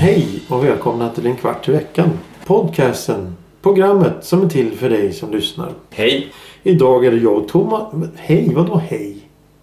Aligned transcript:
Hej 0.00 0.42
och 0.48 0.64
välkomna 0.64 1.08
till 1.08 1.26
en 1.26 1.36
kvart 1.36 1.68
i 1.68 1.72
veckan. 1.72 2.08
Podcasten, 2.46 3.36
programmet 3.62 4.24
som 4.24 4.42
är 4.42 4.48
till 4.48 4.72
för 4.72 4.90
dig 4.90 5.12
som 5.12 5.30
lyssnar. 5.30 5.72
Hej. 5.90 6.32
Idag 6.62 7.04
är 7.04 7.10
det 7.10 7.16
jag 7.16 7.36
och 7.36 7.48
Thomas. 7.48 7.94
Hej, 8.16 8.52
vadå 8.54 8.76
hej? 8.76 9.19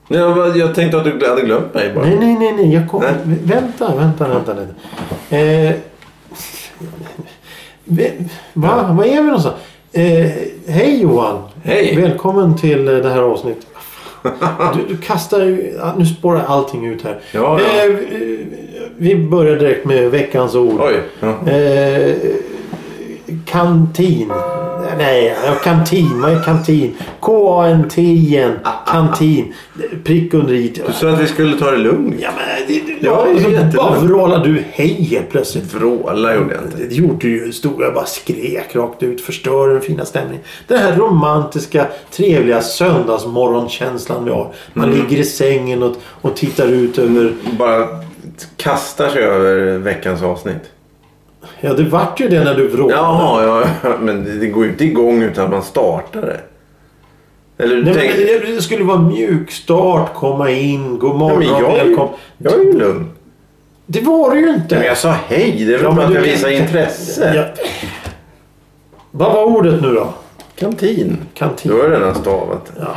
Jag, 0.08 0.58
jag 0.58 0.76
tänkte 0.76 0.98
att 0.98 1.04
du 1.04 1.28
hade 1.30 1.42
glömt 1.42 1.74
mig 1.74 1.94
bara. 1.94 2.06
Nej, 2.06 2.18
nej, 2.20 2.36
nej, 2.40 2.54
nej. 2.54 2.74
Jag 2.74 2.90
kommer. 2.90 3.16
Nej. 3.26 3.38
Vänta, 3.44 3.96
vänta, 3.96 4.28
vänta 4.28 4.54
lite. 4.54 4.74
Eh, 5.38 5.76
va? 8.54 8.88
Var 8.94 9.06
är 9.06 9.22
vi 9.22 9.24
någonstans? 9.28 9.56
Eh, 9.92 10.32
hej 10.68 11.02
Johan. 11.02 11.42
Hej. 11.64 11.96
Välkommen 12.02 12.58
till 12.58 12.86
det 12.86 13.10
här 13.10 13.22
avsnittet. 13.22 13.66
Du, 14.76 14.96
du 14.96 14.98
kastar 15.02 15.40
ju... 15.42 15.74
ja, 15.78 15.94
Nu 15.98 16.06
spårar 16.06 16.44
allting 16.48 16.86
ut 16.86 17.04
här. 17.04 17.20
Ja, 17.32 17.60
ja. 17.62 17.86
Eh, 17.86 17.96
vi 18.98 19.16
börjar 19.16 19.56
direkt 19.56 19.86
med 19.86 20.12
veckans 20.12 20.56
ord. 20.56 20.80
Oj. 20.82 21.02
Ja. 21.20 21.52
Eh, 21.52 22.16
kantin. 23.46 24.32
Nej, 24.98 25.36
kantin. 25.64 26.22
Vad 26.22 26.32
är 26.32 26.44
kantin? 26.44 26.96
K-A-N-T-I-N. 27.20 28.52
Kantin. 28.88 29.54
Prick 30.04 30.34
under 30.34 30.54
i. 30.54 30.68
Du 30.88 30.94
sa 30.94 31.10
att 31.10 31.20
vi 31.22 31.28
skulle 31.28 31.58
ta 31.60 31.72
det 31.72 31.78
lugnt. 31.78 32.16
Ja, 32.20 32.30
men 32.38 32.68
det, 32.68 32.74
det, 32.94 33.06
Ja, 33.08 33.28
det 33.36 33.72
så 33.72 33.78
bara 33.78 34.00
vrålar 34.00 34.44
du 34.46 34.64
hej 34.72 35.04
helt 35.04 35.30
plötsligt. 35.30 35.74
Vråla 35.74 36.36
gjorde 36.36 36.54
jag 36.56 36.64
inte. 36.64 36.78
Det 36.78 36.96
gjorde 36.96 37.18
du 37.28 37.46
ju. 37.46 37.52
Stod 37.52 37.82
jag 37.82 37.94
bara 37.94 38.06
skrek 38.06 38.76
rakt 38.76 39.04
ut. 39.04 39.22
Förstör 39.22 39.70
den 39.70 39.82
fina 39.82 40.06
stämningen. 40.06 40.44
Den 40.68 40.78
här 40.80 40.96
romantiska, 40.96 41.88
trevliga 42.12 42.62
söndagsmorgonkänslan 42.62 44.26
vi 44.26 44.32
har. 44.32 44.54
Man 44.74 44.86
Mm. 44.90 44.98
ligger 45.00 45.18
i 45.22 45.26
sängen 45.26 45.84
och, 45.84 45.96
och 46.22 46.36
tittar 46.36 46.68
ut 46.68 46.98
över... 46.98 47.34
Bara 47.60 47.88
kastar 48.58 49.10
sig 49.10 49.24
över 49.24 49.78
veckans 49.78 50.22
avsnitt. 50.22 50.62
Ja, 51.62 51.74
det 51.74 51.84
vart 51.84 52.20
ju 52.20 52.28
det 52.28 52.44
när 52.44 52.56
du 52.56 52.68
vrålade. 52.68 53.02
Jaha, 53.02 53.44
ja, 53.46 53.68
ja. 53.84 53.90
Men 54.02 54.40
det- 54.40 54.48
går 54.48 54.64
ju 54.66 54.70
inte 54.72 54.84
igång 54.86 55.22
utan 55.22 55.46
att 55.46 55.52
man 55.52 55.64
startar 55.64 56.22
det. 56.22 56.40
Eller 57.64 57.76
du 57.76 57.84
Nej, 57.84 57.94
men 57.94 58.02
tänker... 58.04 58.56
det, 58.56 58.62
skulle 58.62 58.84
vara 58.84 59.00
mjuk 59.00 59.52
start, 59.52 60.14
komma 60.14 60.50
in, 60.52 61.00
god 61.00 61.16
morgon, 61.16 61.40
men 61.40 61.48
jag, 61.48 61.60
ju, 61.62 61.68
välkommen. 61.88 62.14
jag 62.38 62.54
är 62.54 62.58
ju 62.64 62.80
lugn. 62.80 63.10
Det 63.86 64.02
var 64.02 64.36
det 64.36 64.40
ju 64.42 64.50
inte. 64.50 64.76
Men 64.76 64.86
jag 64.86 64.98
sa 64.98 65.16
hej. 65.28 65.56
Det 65.58 65.74
är 65.74 65.78
väl 65.78 65.84
Ja, 65.84 65.92
men 65.92 66.06
att 66.08 66.14
jag 66.14 66.24
du- 66.24 66.30
visar 66.30 66.50
intresse. 66.50 67.34
Ja. 67.36 67.64
Vad 69.12 69.34
var 69.34 69.44
ordet 69.46 69.82
nu 69.82 69.94
då? 69.94 70.08
Kantin. 70.56 71.18
Kantin. 71.34 71.72
Du 71.72 71.82
har 71.82 71.90
redan 71.90 72.16
stavat. 72.16 72.72
Ja, 72.80 72.88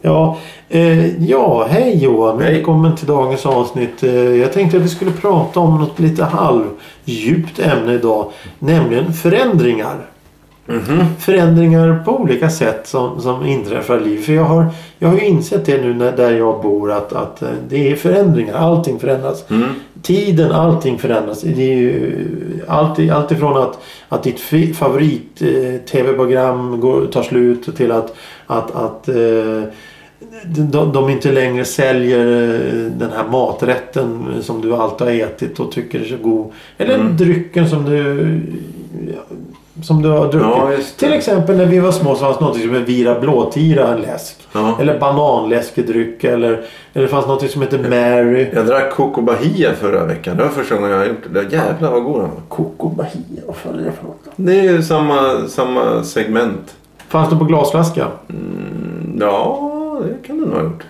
ja, 0.00 0.38
eh, 0.68 1.22
ja 1.28 1.66
hej 1.70 2.04
Johan. 2.04 2.40
Hej. 2.42 2.52
Välkommen 2.54 2.96
till 2.96 3.06
dagens 3.06 3.46
avsnitt. 3.46 4.02
Eh, 4.02 4.14
jag 4.36 4.52
tänkte 4.52 4.76
att 4.76 4.82
vi 4.82 4.88
skulle 4.88 5.10
prata 5.10 5.60
om 5.60 5.78
något 5.80 5.98
lite 5.98 6.24
halvdjupt 7.06 7.58
ämne 7.58 7.92
idag. 7.94 8.30
Nämligen 8.58 9.12
förändringar. 9.12 9.96
Mhm. 10.66 11.06
Förändringar 11.18 12.02
på 12.04 12.16
olika 12.20 12.50
sätt 12.50 12.86
som, 12.86 13.20
som 13.20 13.46
inträffar 13.46 14.00
i 14.00 14.04
livet. 14.04 14.24
För 14.24 14.32
jag 14.32 14.44
har, 14.44 14.66
jag 14.98 15.08
har 15.08 15.14
ju 15.16 15.24
insett 15.24 15.66
det 15.66 15.82
nu 15.84 15.94
när, 15.94 16.12
där 16.12 16.30
jag 16.30 16.62
bor 16.62 16.92
att, 16.92 17.12
att 17.12 17.42
eh, 17.42 17.48
det 17.68 17.90
är 17.92 17.96
förändringar. 17.96 18.54
Allting 18.54 18.98
förändras. 18.98 19.50
Mm. 19.50 19.68
Tiden, 20.02 20.52
allting 20.52 20.98
förändras. 20.98 21.40
Det 21.42 21.72
är 21.72 21.76
ju 21.76 22.24
allt, 22.68 23.10
allt 23.10 23.32
ifrån 23.32 23.56
att, 23.62 23.78
att 24.08 24.22
ditt 24.22 24.40
fi- 24.40 24.74
favorit 24.74 25.42
eh, 25.42 25.80
tar 27.10 27.22
slut 27.22 27.76
till 27.76 27.92
att, 27.92 28.14
att, 28.46 28.74
att 28.74 29.08
eh, 29.08 29.62
de, 30.46 30.92
de 30.92 31.10
inte 31.10 31.32
längre 31.32 31.64
säljer 31.64 32.26
eh, 32.54 32.90
den 32.98 33.10
här 33.16 33.24
maträtten 33.30 34.26
som 34.42 34.60
du 34.60 34.74
alltid 34.74 35.06
har 35.06 35.14
ätit 35.14 35.60
och 35.60 35.72
tycker 35.72 36.00
är 36.00 36.04
så 36.04 36.16
god. 36.22 36.52
Eller 36.78 36.94
Mm. 36.94 37.16
drycken 37.16 37.68
som 37.68 37.84
du 37.84 38.40
som 39.82 40.02
du 40.02 40.08
har 40.08 40.32
druckit. 40.32 40.40
Ja. 40.56 40.70
Till 40.98 41.12
exempel 41.12 41.56
när 41.56 41.66
vi 41.66 41.78
var 41.78 41.92
små 41.92 42.14
så 42.14 42.20
fanns 42.20 42.38
det 42.38 42.44
något 42.44 42.60
som 42.60 42.70
hette 42.70 42.84
Vira 42.84 43.20
Blåtira 43.20 43.88
en 43.88 44.00
läsk. 44.00 44.36
Ja. 44.52 44.76
Eller 44.80 44.98
bananläskedryck 44.98 46.24
eller, 46.24 46.48
eller 46.92 47.02
det 47.04 47.08
fanns 47.08 47.26
något 47.26 47.50
som 47.50 47.62
hette 47.62 47.78
Mary. 47.78 48.46
Jag 48.54 48.66
drack 48.66 48.90
Coco 48.92 49.22
Bahia 49.22 49.72
förra 49.74 50.04
veckan. 50.06 50.36
Det 50.36 50.42
var 50.42 50.50
första 50.50 50.74
gången 50.74 50.90
jag 50.90 50.98
har 50.98 51.06
gjort 51.06 51.24
det. 51.32 51.42
Jävlar 51.56 51.90
vad 51.90 52.04
god 52.04 52.20
den 52.20 52.30
var. 52.30 52.40
Coco 52.48 52.88
Bahia, 52.88 53.42
vad 53.46 53.56
fan 53.56 53.74
är 53.78 53.84
det 53.84 53.92
för 53.92 54.04
något? 54.04 54.18
Det 54.36 54.58
är 54.60 54.62
ju 54.62 54.82
samma, 54.82 55.48
samma 55.48 56.02
segment. 56.04 56.74
Fanns 57.08 57.30
det 57.30 57.36
på 57.36 57.44
glasflaska? 57.44 58.06
Mm, 58.30 59.18
Ja, 59.20 59.71
det 60.02 60.26
kan 60.26 60.40
det 60.40 60.46
nog 60.46 60.54
ha 60.54 60.62
gjort. 60.62 60.84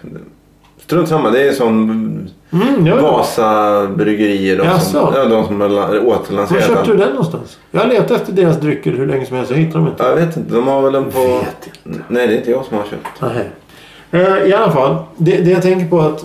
Strunt 0.79 1.09
samma. 1.09 1.31
Det 1.31 1.49
är 1.49 1.53
som 1.53 2.29
Mm, 2.55 2.87
ja, 2.87 2.97
ja. 2.97 3.03
Vasa 3.03 3.87
bryggerier. 3.87 4.57
De 4.59 4.65
Jaså? 4.65 4.91
som, 4.91 5.15
ja, 5.15 5.25
de 5.25 5.47
som 5.47 5.61
har 5.61 5.69
la- 5.69 5.87
Var 5.87 6.07
återlanserat 6.07 6.65
köpte 6.67 6.83
du 6.85 6.91
den. 6.91 6.99
den 7.01 7.09
någonstans? 7.11 7.59
Jag 7.71 7.81
har 7.81 7.89
letat 7.89 8.11
efter 8.11 8.33
deras 8.33 8.61
drycker 8.61 8.93
hur 8.93 9.07
länge 9.07 9.27
som 9.27 9.37
helst. 9.37 9.51
Jag 9.53 9.59
hittar 9.59 9.79
dem 9.79 9.89
inte. 9.89 10.03
Jag 10.05 10.17
vet 10.17 10.37
inte. 10.37 10.55
De 10.55 10.67
har 10.69 10.83
väl 10.83 10.93
den 10.93 11.05
på... 11.11 11.19
Vet 11.21 11.69
Nej, 12.09 12.27
det 12.27 12.35
är 12.35 12.37
inte 12.37 12.51
jag 12.51 12.65
som 12.65 12.77
har 12.77 12.85
köpt. 12.85 13.09
Nej. 13.21 13.51
Eh, 14.11 14.49
I 14.49 14.55
alla 14.55 14.73
fall. 14.73 14.97
Det, 15.17 15.37
det 15.37 15.51
jag 15.51 15.63
tänker 15.63 15.89
på 15.89 16.01
att 16.01 16.25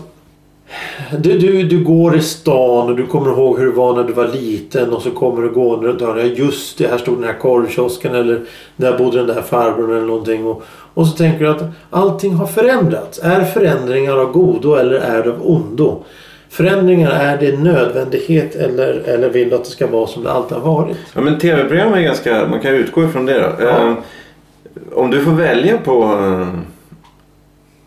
du, 1.20 1.40
du, 1.40 1.64
du 1.64 1.84
går 1.84 2.16
i 2.16 2.22
stan 2.22 2.90
och 2.90 2.96
du 2.96 3.06
kommer 3.08 3.32
ihåg 3.32 3.60
hur 3.60 3.66
det 3.66 3.72
var 3.72 3.96
när 3.96 4.04
du 4.04 4.14
var 4.14 4.28
liten 4.28 4.94
och 4.94 5.02
så 5.02 5.12
kommer 5.12 5.42
du 5.42 5.50
gående 5.50 5.88
runt 5.88 6.02
hörnet. 6.02 6.38
Ja 6.38 6.44
just 6.44 6.78
det, 6.78 6.88
här 6.88 6.98
stod 6.98 7.18
den 7.18 7.24
här 7.24 7.40
korvkiosken 7.40 8.16
eller 8.16 8.42
där 8.76 8.98
bodde 8.98 9.18
den 9.18 9.28
där 9.28 9.42
farbrorn 9.42 9.92
eller 9.92 10.08
någonting. 10.08 10.46
Och, 10.46 10.64
och 10.94 11.08
så 11.08 11.18
tänker 11.18 11.40
du 11.40 11.50
att 11.50 11.64
allting 11.90 12.34
har 12.34 12.48
förändrats. 12.48 13.20
Är 13.24 13.44
förändringar 13.44 14.18
av 14.18 14.32
godo 14.32 14.76
eller 14.76 14.96
är 14.96 15.24
det 15.24 15.30
av 15.30 15.50
ondo? 15.50 16.04
Förändringar, 16.50 17.12
är 17.12 17.38
det 17.38 17.60
nödvändighet 17.60 18.56
eller, 18.56 18.94
eller 18.94 19.30
vill 19.30 19.50
du 19.50 19.56
att 19.56 19.64
det 19.64 19.70
ska 19.70 19.88
vara 19.88 20.08
som 20.08 20.24
det 20.24 20.32
alltid 20.32 20.58
har 20.58 20.74
varit? 20.74 20.98
Ja, 21.14 21.22
men 21.22 21.40
tv-program 21.40 21.94
är 21.94 22.02
ganska... 22.02 22.48
Man 22.48 22.60
kan 22.60 22.74
utgå 22.74 23.04
ifrån 23.04 23.26
det 23.26 23.40
då. 23.40 23.66
Ja. 23.66 23.88
Eh, 23.88 23.94
om 24.94 25.12
du 25.12 25.24
får 25.24 25.32
välja 25.32 25.78
på... 25.78 26.04
eh, 26.04 26.48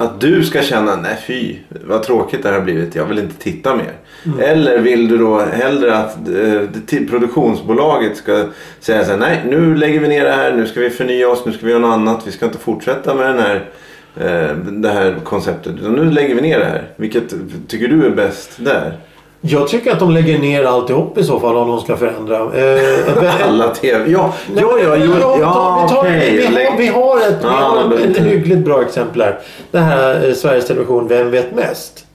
att 0.00 0.20
du 0.20 0.44
ska 0.44 0.62
känna, 0.62 0.96
nej 0.96 1.18
fy 1.26 1.56
vad 1.68 2.02
tråkigt 2.02 2.42
det 2.42 2.48
här 2.48 2.56
har 2.56 2.64
blivit, 2.64 2.94
jag 2.94 3.04
vill 3.04 3.18
inte 3.18 3.36
titta 3.36 3.76
mer. 3.76 3.92
Mm. 4.26 4.40
Eller 4.40 4.78
vill 4.78 5.08
du 5.08 5.18
då 5.18 5.40
hellre 5.40 5.96
att 5.96 6.16
eh, 6.28 7.00
produktionsbolaget 7.10 8.16
ska 8.16 8.44
säga 8.80 9.04
så 9.04 9.10
här, 9.10 9.18
nej 9.18 9.42
nu 9.48 9.74
lägger 9.74 10.00
vi 10.00 10.08
ner 10.08 10.24
det 10.24 10.32
här, 10.32 10.52
nu 10.52 10.66
ska 10.66 10.80
vi 10.80 10.90
förnya 10.90 11.28
oss, 11.28 11.46
nu 11.46 11.52
ska 11.52 11.66
vi 11.66 11.72
göra 11.72 11.82
något 11.82 11.94
annat, 11.94 12.26
vi 12.26 12.32
ska 12.32 12.46
inte 12.46 12.58
fortsätta 12.58 13.14
med 13.14 13.26
den 13.26 13.38
här, 13.38 13.70
eh, 14.16 14.56
det 14.56 14.88
här 14.88 15.16
konceptet. 15.24 15.72
Utan 15.72 15.92
nu 15.92 16.10
lägger 16.10 16.34
vi 16.34 16.40
ner 16.40 16.58
det 16.58 16.64
här. 16.64 16.88
Vilket 16.96 17.34
tycker 17.68 17.88
du 17.88 18.06
är 18.06 18.10
bäst 18.10 18.50
där? 18.56 18.96
Jag 19.40 19.68
tycker 19.68 19.92
att 19.92 19.98
de 19.98 20.10
lägger 20.10 20.38
ner 20.38 20.64
alltihop 20.64 21.18
i 21.18 21.24
så 21.24 21.40
fall 21.40 21.56
om 21.56 21.68
de 21.68 21.80
ska 21.80 21.96
förändra. 21.96 22.36
Eh, 22.36 23.44
Alla 23.48 23.68
tv... 23.68 24.10
Ja, 24.10 24.34
Nej, 24.54 24.64
ja, 24.66 24.78
ja, 24.78 24.96
jo, 24.96 25.12
tar- 25.12 25.40
ja, 25.40 25.86
vi, 25.88 25.94
tar, 25.94 26.00
okej. 26.00 26.36
vi, 26.36 26.64
har, 26.64 26.76
vi 26.78 26.86
har 26.86 27.16
ett, 27.16 27.38
vi 27.40 27.44
Ja, 27.46 27.50
har 27.50 27.94
ett, 27.94 28.16
ett 28.16 28.22
hyggligt 28.24 28.58
bra 28.64 28.82
exempel 28.82 29.22
här. 29.22 29.38
Det 29.70 29.78
här 29.78 30.28
eh, 30.28 30.34
Sveriges 30.34 30.66
Television 30.66 31.08
Vem 31.08 31.30
vet 31.30 31.54
mest? 31.54 32.06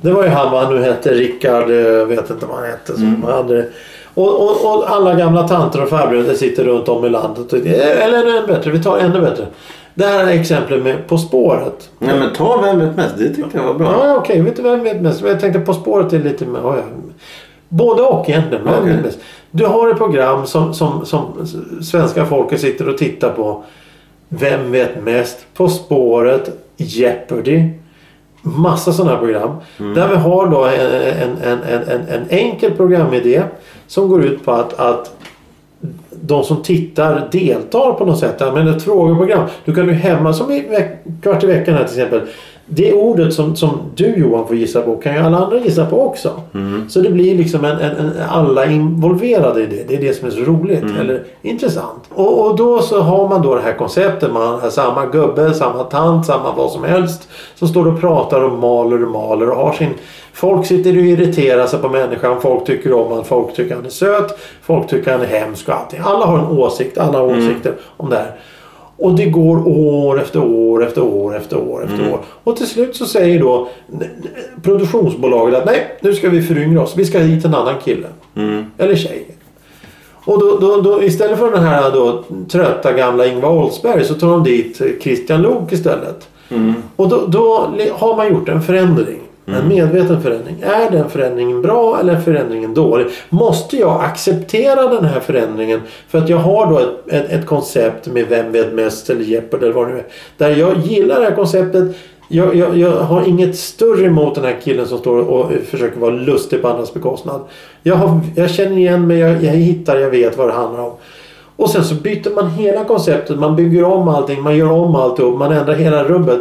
Det 0.00 0.10
var 0.10 0.22
ju 0.22 0.28
han 0.28 0.52
vad 0.52 0.64
han 0.64 0.74
nu 0.74 0.82
hette, 0.82 1.10
Rickard, 1.14 1.70
eh, 1.70 2.06
vet 2.06 2.30
inte 2.30 2.46
vad 2.46 2.56
han 2.56 2.66
hette. 2.66 2.92
Som 2.94 3.02
Mm. 3.04 3.22
hade. 3.22 3.64
Och, 4.14 4.40
och, 4.42 4.76
och 4.76 4.90
alla 4.90 5.14
gamla 5.14 5.48
tanter 5.48 5.82
och 5.82 5.88
farbröder 5.88 6.34
sitter 6.34 6.64
runt 6.64 6.88
om 6.88 7.04
i 7.04 7.08
landet. 7.08 7.52
Och, 7.52 7.58
eller 7.66 8.18
ännu 8.26 8.46
bättre, 8.46 8.70
vi 8.70 8.82
tar 8.82 8.98
ännu 8.98 9.20
bättre. 9.20 9.46
Det 10.00 10.06
här 10.06 10.26
är 10.26 10.28
exemplet 10.28 10.82
med 10.82 11.06
På 11.06 11.18
spåret. 11.18 11.90
Nej 11.98 12.18
men 12.18 12.32
ta 12.32 12.60
Vem 12.60 12.78
vet 12.78 12.96
mest? 12.96 13.18
Det 13.18 13.34
tyckte 13.34 13.58
jag 13.58 13.64
var 13.64 13.74
bra. 13.74 14.06
Ja, 14.06 14.16
okej. 14.16 14.40
Vet 14.40 14.56
du 14.56 14.62
vem 14.62 14.84
vet 14.84 15.00
mest? 15.02 15.20
Jag 15.20 15.40
tänkte 15.40 15.60
På 15.60 15.74
spåret 15.74 16.12
är 16.12 16.18
lite. 16.18 16.44
Ja, 16.44 16.76
ja. 16.76 16.82
Både 17.68 18.02
och 18.02 18.30
egentligen. 18.30 18.64
Vem 18.64 18.74
Okej. 18.74 18.92
vet 18.92 19.04
mest? 19.04 19.18
Du 19.50 19.66
har 19.66 19.90
ett 19.90 19.96
program 19.96 20.46
som, 20.46 20.74
som, 20.74 21.06
som 21.06 21.46
svenska 21.82 22.26
folket 22.26 22.60
sitter 22.60 22.88
och 22.88 22.98
tittar 22.98 23.30
på. 23.30 23.64
Vem 24.28 24.72
vet 24.72 25.04
mest? 25.04 25.46
På 25.54 25.68
spåret. 25.68 26.50
Jeopardy. 26.76 27.64
Massa 28.42 28.92
sådana 28.92 29.10
här 29.10 29.18
program. 29.18 29.56
Där 29.94 30.08
vi 30.08 30.16
har 30.16 30.46
då 30.46 30.64
en, 30.64 31.36
en, 31.42 31.62
en, 31.62 31.82
en, 31.88 32.08
en 32.08 32.24
enkel 32.28 32.70
programidé. 32.70 33.42
Som 33.86 34.08
går 34.08 34.24
ut 34.24 34.44
på 34.44 34.52
att, 34.52 34.80
att 34.80 35.16
de 36.20 36.44
som 36.44 36.62
tittar 36.62 37.28
deltar 37.32 37.92
på 37.92 38.04
något 38.04 38.18
sätt. 38.18 38.36
Jag 38.38 38.54
menar 38.54 38.76
ett 38.76 38.82
frågeprogram. 38.82 39.48
Du 39.64 39.74
kan 39.74 39.86
ju 39.86 39.92
hemma 39.92 40.32
som 40.32 40.50
i 40.50 40.60
veck, 40.60 40.90
kvart 41.22 41.44
i 41.44 41.46
veckan 41.46 41.74
här 41.74 41.84
till 41.84 41.98
exempel 41.98 42.28
det 42.72 42.92
ordet 42.92 43.34
som, 43.34 43.56
som 43.56 43.70
du 43.94 44.14
Johan 44.16 44.46
får 44.46 44.56
gissa 44.56 44.82
på 44.82 44.96
kan 44.96 45.14
ju 45.14 45.20
alla 45.20 45.38
andra 45.38 45.58
gissa 45.58 45.86
på 45.86 46.06
också. 46.06 46.30
Så 46.88 47.00
det 47.00 47.10
blir 47.10 47.34
liksom 47.34 47.64
en, 47.64 47.78
en, 47.78 47.96
en, 47.96 48.12
alla 48.28 48.66
involverade 48.66 49.62
i 49.62 49.66
det. 49.66 49.88
Det 49.88 49.96
är 49.96 50.00
det 50.00 50.14
som 50.14 50.26
är 50.26 50.30
så 50.30 50.40
roligt. 50.40 50.84
Eller 51.00 51.24
intressant. 51.42 52.04
Och, 52.14 52.46
och 52.46 52.56
då 52.56 52.82
så 52.82 53.00
har 53.00 53.28
man 53.28 53.42
då 53.42 53.54
det 53.54 53.60
här 53.60 53.72
konceptet. 53.76 54.32
Man 54.32 54.60
har 54.60 54.70
samma 54.70 55.06
gubbe, 55.06 55.54
samma 55.54 55.84
tant, 55.84 56.26
samma 56.26 56.54
vad 56.54 56.70
som 56.70 56.84
helst. 56.84 57.28
Som 57.54 57.68
står 57.68 57.88
och 57.88 58.00
pratar 58.00 58.42
och 58.42 58.58
maler 58.58 59.04
och 59.04 59.10
maler 59.10 59.50
och 59.50 59.56
har 59.56 59.72
sin... 59.72 59.90
Folk 60.32 60.66
sitter 60.66 60.90
och 60.90 61.04
irriterar 61.04 61.66
sig 61.66 61.78
på 61.78 61.88
människan. 61.88 62.40
Folk 62.40 62.66
tycker 62.66 62.92
om 62.92 63.08
honom. 63.08 63.24
Folk 63.24 63.54
tycker 63.54 63.74
han 63.74 63.86
är 63.86 63.90
söt. 63.90 64.38
Folk 64.62 64.88
tycker 64.88 65.12
han 65.12 65.20
är 65.20 65.26
hemsk 65.26 65.68
och 65.68 65.74
allting. 65.74 66.00
Alla 66.04 66.26
har 66.26 66.38
en 66.38 66.58
åsikt. 66.58 66.98
Alla 66.98 67.18
har 67.18 67.26
åsikter 67.26 67.72
om 67.96 68.10
det 68.10 68.16
här. 68.16 68.36
Och 69.00 69.14
det 69.14 69.26
går 69.26 69.68
år 69.68 70.20
efter 70.20 70.44
år 70.44 70.84
efter 70.86 71.02
år 71.02 71.36
efter 71.36 71.58
år 71.58 71.84
efter 71.84 72.12
år. 72.12 72.20
Och 72.44 72.56
till 72.56 72.66
slut 72.66 72.96
så 72.96 73.06
säger 73.06 73.40
då 73.40 73.68
produktionsbolaget 74.62 75.58
att 75.58 75.66
nej, 75.66 75.98
nu 76.00 76.14
ska 76.14 76.28
vi 76.28 76.42
föryngra 76.42 76.82
oss. 76.82 76.94
Vi 76.96 77.04
ska 77.04 77.18
hit 77.18 77.44
en 77.44 77.54
annan 77.54 77.74
kille. 77.84 78.06
Eller 78.78 78.96
tjej. 78.96 79.26
Och 80.24 80.40
då, 80.40 80.58
då, 80.58 80.80
då, 80.80 81.02
istället 81.02 81.38
för 81.38 81.50
den 81.50 81.64
här 81.64 81.90
då, 81.90 82.24
trötta 82.48 82.92
gamla 82.92 83.26
Ingvar 83.26 83.50
Oldsberg 83.50 84.04
så 84.04 84.14
tar 84.14 84.28
de 84.30 84.44
dit 84.44 84.80
Christian 85.00 85.42
Lok 85.42 85.72
istället. 85.72 86.28
Och 86.96 87.08
då, 87.08 87.26
då 87.26 87.70
har 87.92 88.16
man 88.16 88.28
gjort 88.28 88.48
en 88.48 88.62
förändring. 88.62 89.20
Mm. 89.50 89.62
En 89.62 89.68
medveten 89.68 90.22
förändring. 90.22 90.56
Är 90.62 90.90
den 90.90 91.10
förändringen 91.10 91.62
bra 91.62 92.00
eller 92.00 92.14
är 92.14 92.20
förändringen 92.20 92.74
dålig? 92.74 93.06
Måste 93.28 93.76
jag 93.76 94.04
acceptera 94.04 94.88
den 94.88 95.04
här 95.04 95.20
förändringen 95.20 95.80
för 96.08 96.18
att 96.18 96.28
jag 96.28 96.36
har 96.36 96.66
då 96.66 96.78
ett, 96.78 96.88
ett, 97.06 97.30
ett 97.30 97.46
koncept 97.46 98.06
med 98.06 98.26
Vem 98.28 98.52
vet 98.52 98.72
mest 98.72 99.10
eller 99.10 99.24
Jeopardy 99.24 99.64
eller 99.64 99.74
vad 99.74 99.86
det 99.88 99.92
nu 99.92 99.98
är. 99.98 100.06
Där 100.36 100.56
jag 100.56 100.76
gillar 100.78 101.20
det 101.20 101.26
här 101.26 101.34
konceptet. 101.34 101.96
Jag, 102.28 102.54
jag, 102.54 102.76
jag 102.76 102.90
har 102.90 103.28
inget 103.28 103.56
större 103.56 104.06
emot 104.06 104.34
den 104.34 104.44
här 104.44 104.56
killen 104.64 104.86
som 104.86 104.98
står 104.98 105.18
och 105.18 105.52
försöker 105.70 106.00
vara 106.00 106.10
lustig 106.10 106.62
på 106.62 106.68
andras 106.68 106.94
bekostnad. 106.94 107.40
Jag, 107.82 107.96
har, 107.96 108.20
jag 108.36 108.50
känner 108.50 108.76
igen 108.76 109.06
mig, 109.06 109.18
jag, 109.18 109.44
jag 109.44 109.52
hittar, 109.52 109.96
jag 109.96 110.10
vet 110.10 110.38
vad 110.38 110.48
det 110.48 110.52
handlar 110.52 110.82
om. 110.82 110.92
Och 111.56 111.70
sen 111.70 111.84
så 111.84 111.94
byter 111.94 112.34
man 112.34 112.50
hela 112.50 112.84
konceptet. 112.84 113.38
Man 113.38 113.56
bygger 113.56 113.84
om 113.84 114.08
allting, 114.08 114.42
man 114.42 114.56
gör 114.56 114.72
om 114.72 114.94
alltihop, 114.94 115.38
man 115.38 115.52
ändrar 115.52 115.74
hela 115.74 116.04
rubbet. 116.04 116.40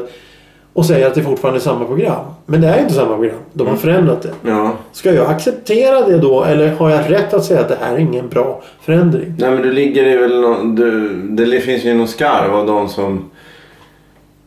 Och 0.73 0.85
säger 0.85 1.07
att 1.07 1.15
det 1.15 1.23
fortfarande 1.23 1.59
är 1.59 1.61
samma 1.61 1.85
program. 1.85 2.25
Men 2.45 2.61
det 2.61 2.67
är 2.67 2.81
inte 2.81 2.93
samma 2.93 3.15
program. 3.15 3.37
De 3.53 3.67
har 3.67 3.75
förändrat 3.75 4.21
det. 4.21 4.49
Ja. 4.49 4.71
Ska 4.91 5.13
jag 5.13 5.29
acceptera 5.29 6.07
det 6.07 6.17
då 6.17 6.43
eller 6.43 6.71
har 6.71 6.89
jag 6.89 7.11
rätt 7.11 7.33
att 7.33 7.45
säga 7.45 7.59
att 7.59 7.69
det 7.69 7.77
här 7.81 7.93
är 7.93 7.97
ingen 7.97 8.29
bra 8.29 8.61
förändring? 8.81 9.33
Nej 9.37 9.51
men 9.51 9.61
du 9.61 9.71
ligger 9.71 10.05
i 10.05 10.17
väl 10.17 10.41
någon, 10.41 10.75
du, 10.75 11.13
det 11.45 11.59
finns 11.59 11.85
ju 11.85 11.93
någon 11.93 12.07
skarv 12.07 12.55
av 12.55 12.67
de 12.67 12.89
som 12.89 13.29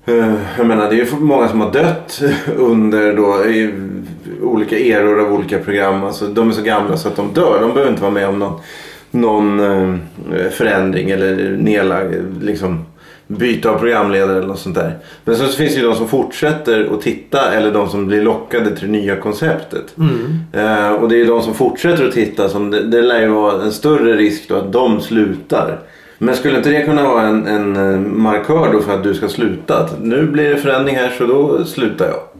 eh, 0.04 0.34
jag 0.56 0.66
menar 0.66 0.90
det 0.90 0.94
är 0.94 1.04
ju 1.04 1.06
många 1.18 1.48
som 1.48 1.60
har 1.60 1.70
dött 1.70 2.22
under 2.56 3.16
då 3.16 3.44
i 3.50 3.74
olika 4.42 4.78
eror 4.78 5.20
av 5.20 5.32
olika 5.32 5.58
program. 5.58 6.04
Alltså 6.04 6.26
de 6.26 6.48
är 6.48 6.52
så 6.52 6.62
gamla 6.62 6.96
så 6.96 7.08
att 7.08 7.16
de 7.16 7.32
dör. 7.32 7.60
De 7.60 7.72
behöver 7.72 7.90
inte 7.90 8.02
vara 8.02 8.12
med 8.12 8.28
om 8.28 8.38
någon, 8.38 8.60
någon 9.10 9.60
eh, 9.60 10.50
förändring 10.50 11.10
eller 11.10 11.56
nedlag, 11.56 12.14
liksom 12.40 12.84
byte 13.26 13.70
av 13.70 13.78
programledare 13.78 14.36
eller 14.36 14.46
något 14.46 14.58
sånt 14.58 14.74
där. 14.74 14.98
Men 15.24 15.36
så 15.36 15.44
finns 15.44 15.74
det 15.74 15.80
ju 15.80 15.86
de 15.86 15.94
som 15.94 16.08
fortsätter 16.08 16.88
att 16.94 17.00
titta 17.00 17.52
eller 17.52 17.72
de 17.72 17.88
som 17.88 18.06
blir 18.06 18.22
lockade 18.22 18.76
till 18.76 18.86
det 18.86 18.92
nya 18.92 19.16
konceptet. 19.16 19.94
Eh, 20.52 20.92
och 20.92 21.08
det 21.08 21.14
är 21.14 21.18
ju 21.18 21.26
de 21.26 21.42
som 21.42 21.54
fortsätter 21.54 22.06
att 22.08 22.14
titta 22.14 22.48
som 22.48 22.70
det, 22.70 22.82
det 22.82 23.02
lär 23.02 23.20
ju 23.20 23.28
vara 23.28 23.62
en 23.62 23.72
större 23.72 24.16
risk 24.16 24.48
då 24.48 24.54
att 24.54 24.72
de 24.72 25.00
slutar. 25.00 25.78
Men 26.18 26.34
skulle 26.36 26.56
inte 26.56 26.70
det 26.70 26.82
kunna 26.84 27.02
vara 27.02 27.22
en, 27.22 27.46
en 27.46 27.76
eh, 27.76 28.00
markör 28.00 28.72
då 28.72 28.80
för 28.80 28.94
att 28.94 29.02
du 29.02 29.14
ska 29.14 29.28
sluta? 29.28 29.78
Att 29.78 30.02
nu 30.02 30.26
blir 30.26 30.50
det 30.50 30.56
förändring 30.56 30.96
här 30.96 31.12
så 31.18 31.26
då 31.26 31.64
slutar 31.64 32.06
jag. 32.06 32.31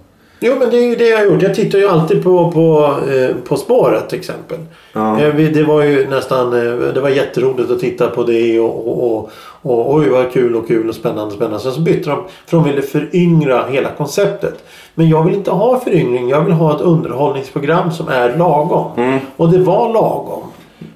Jo 0.45 0.55
men 0.59 0.71
det 0.71 0.77
är 0.79 0.87
ju 0.89 0.97
det 0.97 1.09
jag 1.09 1.19
har 1.19 1.25
gjort. 1.25 1.43
Jag 1.43 1.55
tittar 1.55 1.79
ju 1.79 1.89
alltid 1.89 2.23
på, 2.25 2.51
på, 2.51 2.95
eh, 3.13 3.37
på 3.49 3.57
spåret 3.57 4.09
till 4.09 4.19
exempel. 4.19 4.59
Ja. 4.93 5.21
Eh, 5.21 5.35
vi- 5.35 5.49
det 5.51 5.63
var 5.65 5.83
ju 5.83 6.09
nästan 6.09 6.47
eh, 6.67 6.73
det 6.95 7.01
var 7.01 7.09
jätteroligt 7.09 7.71
att 7.71 7.81
titta 7.81 8.07
på 8.09 8.23
det 8.23 8.61
och, 8.61 8.89
och, 8.89 9.15
och, 9.15 9.31
och 9.63 9.95
oj 9.95 10.09
vad 10.09 10.33
kul 10.33 10.57
och 10.57 10.69
kul 10.69 10.89
och 10.89 10.95
spännande 10.95 11.35
spännande. 11.35 11.59
Sen 11.59 11.73
så 11.73 11.81
bytte 11.81 12.11
de 12.11 12.23
för 12.47 12.57
de 12.57 12.65
ville 12.65 12.83
föryngra 12.83 13.65
hela 13.71 13.89
konceptet. 13.91 14.55
Men 14.95 15.09
jag 15.09 15.25
vill 15.25 15.35
inte 15.35 15.51
ha 15.51 15.81
föryngring. 15.81 16.29
Jag 16.29 16.41
vill 16.41 16.53
ha 16.55 16.75
ett 16.75 16.81
underhållningsprogram 16.81 17.91
som 17.93 18.09
är 18.09 18.37
lagom. 18.39 19.21
Och 19.37 19.49
det 19.49 19.59
var 19.59 19.89
lagom. 19.93 20.43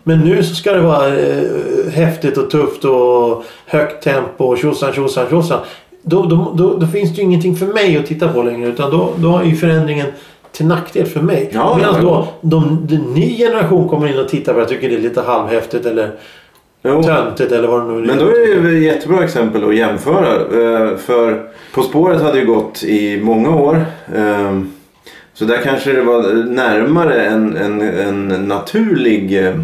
Men 0.03 0.19
nu 0.21 0.43
så 0.43 0.55
ska 0.55 0.73
det 0.73 0.81
vara 0.81 1.07
eh, 1.09 1.43
häftigt 1.93 2.39
och 2.39 2.51
tufft 2.51 2.85
och 2.85 3.45
högt 3.67 4.05
tempo 4.05 4.45
och 4.45 4.59
tjosan 4.59 4.93
tjosan 4.93 5.27
tjosan. 5.31 5.59
Då, 6.09 6.23
då, 6.27 6.53
då, 6.57 6.77
då 6.77 6.87
finns 6.87 7.11
det 7.11 7.17
ju 7.17 7.23
ingenting 7.23 7.57
för 7.57 7.67
mig 7.67 7.99
att 7.99 8.07
titta 8.07 8.29
på 8.29 8.43
längre. 8.43 8.69
Utan 8.69 8.91
då, 8.91 9.13
då 9.17 9.39
är 9.39 9.45
ju 9.45 9.57
förändringen 9.57 10.07
till 10.53 10.67
nackdel 10.67 11.07
för 11.07 11.21
mig. 11.21 11.51
Ja, 11.53 11.77
Medan 11.77 11.95
ja, 11.95 12.01
då 12.03 12.29
de, 12.41 12.87
den 12.91 13.01
ny 13.15 13.37
generation 13.37 13.89
kommer 13.89 14.07
in 14.13 14.19
och 14.19 14.29
tittar 14.29 14.53
på 14.53 14.59
det 14.59 14.65
och 14.65 14.71
tycker 14.71 14.89
det 14.89 14.95
är 14.95 15.01
lite 15.01 15.21
halvhäftigt 15.21 15.87
eller 15.87 16.11
Jo. 16.85 17.03
töntigt 17.03 17.53
eller 17.53 17.69
vad 17.69 17.81
det 17.81 17.93
nu 17.93 18.07
Men 18.07 18.19
då 18.19 18.25
är 18.25 18.63
det 18.63 18.77
ett 18.77 18.83
jättebra 18.83 19.25
exempel 19.25 19.65
att 19.69 19.77
jämföra. 19.77 20.33
Eh, 20.33 20.97
För 20.97 21.49
På 21.75 21.83
spåret 21.83 22.23
hade 22.23 22.39
ju 22.39 22.47
gått 22.47 22.83
i 22.85 23.21
många 23.23 23.57
år. 23.57 23.85
Eh, 24.17 24.61
Så 25.35 25.45
där 25.45 25.59
kanske 25.65 25.93
det 25.93 26.03
var 26.03 26.23
närmare 26.45 27.25
en, 27.25 27.57
en, 27.57 27.81
en 27.81 28.29
naturlig 28.49 29.47
eh, 29.47 29.55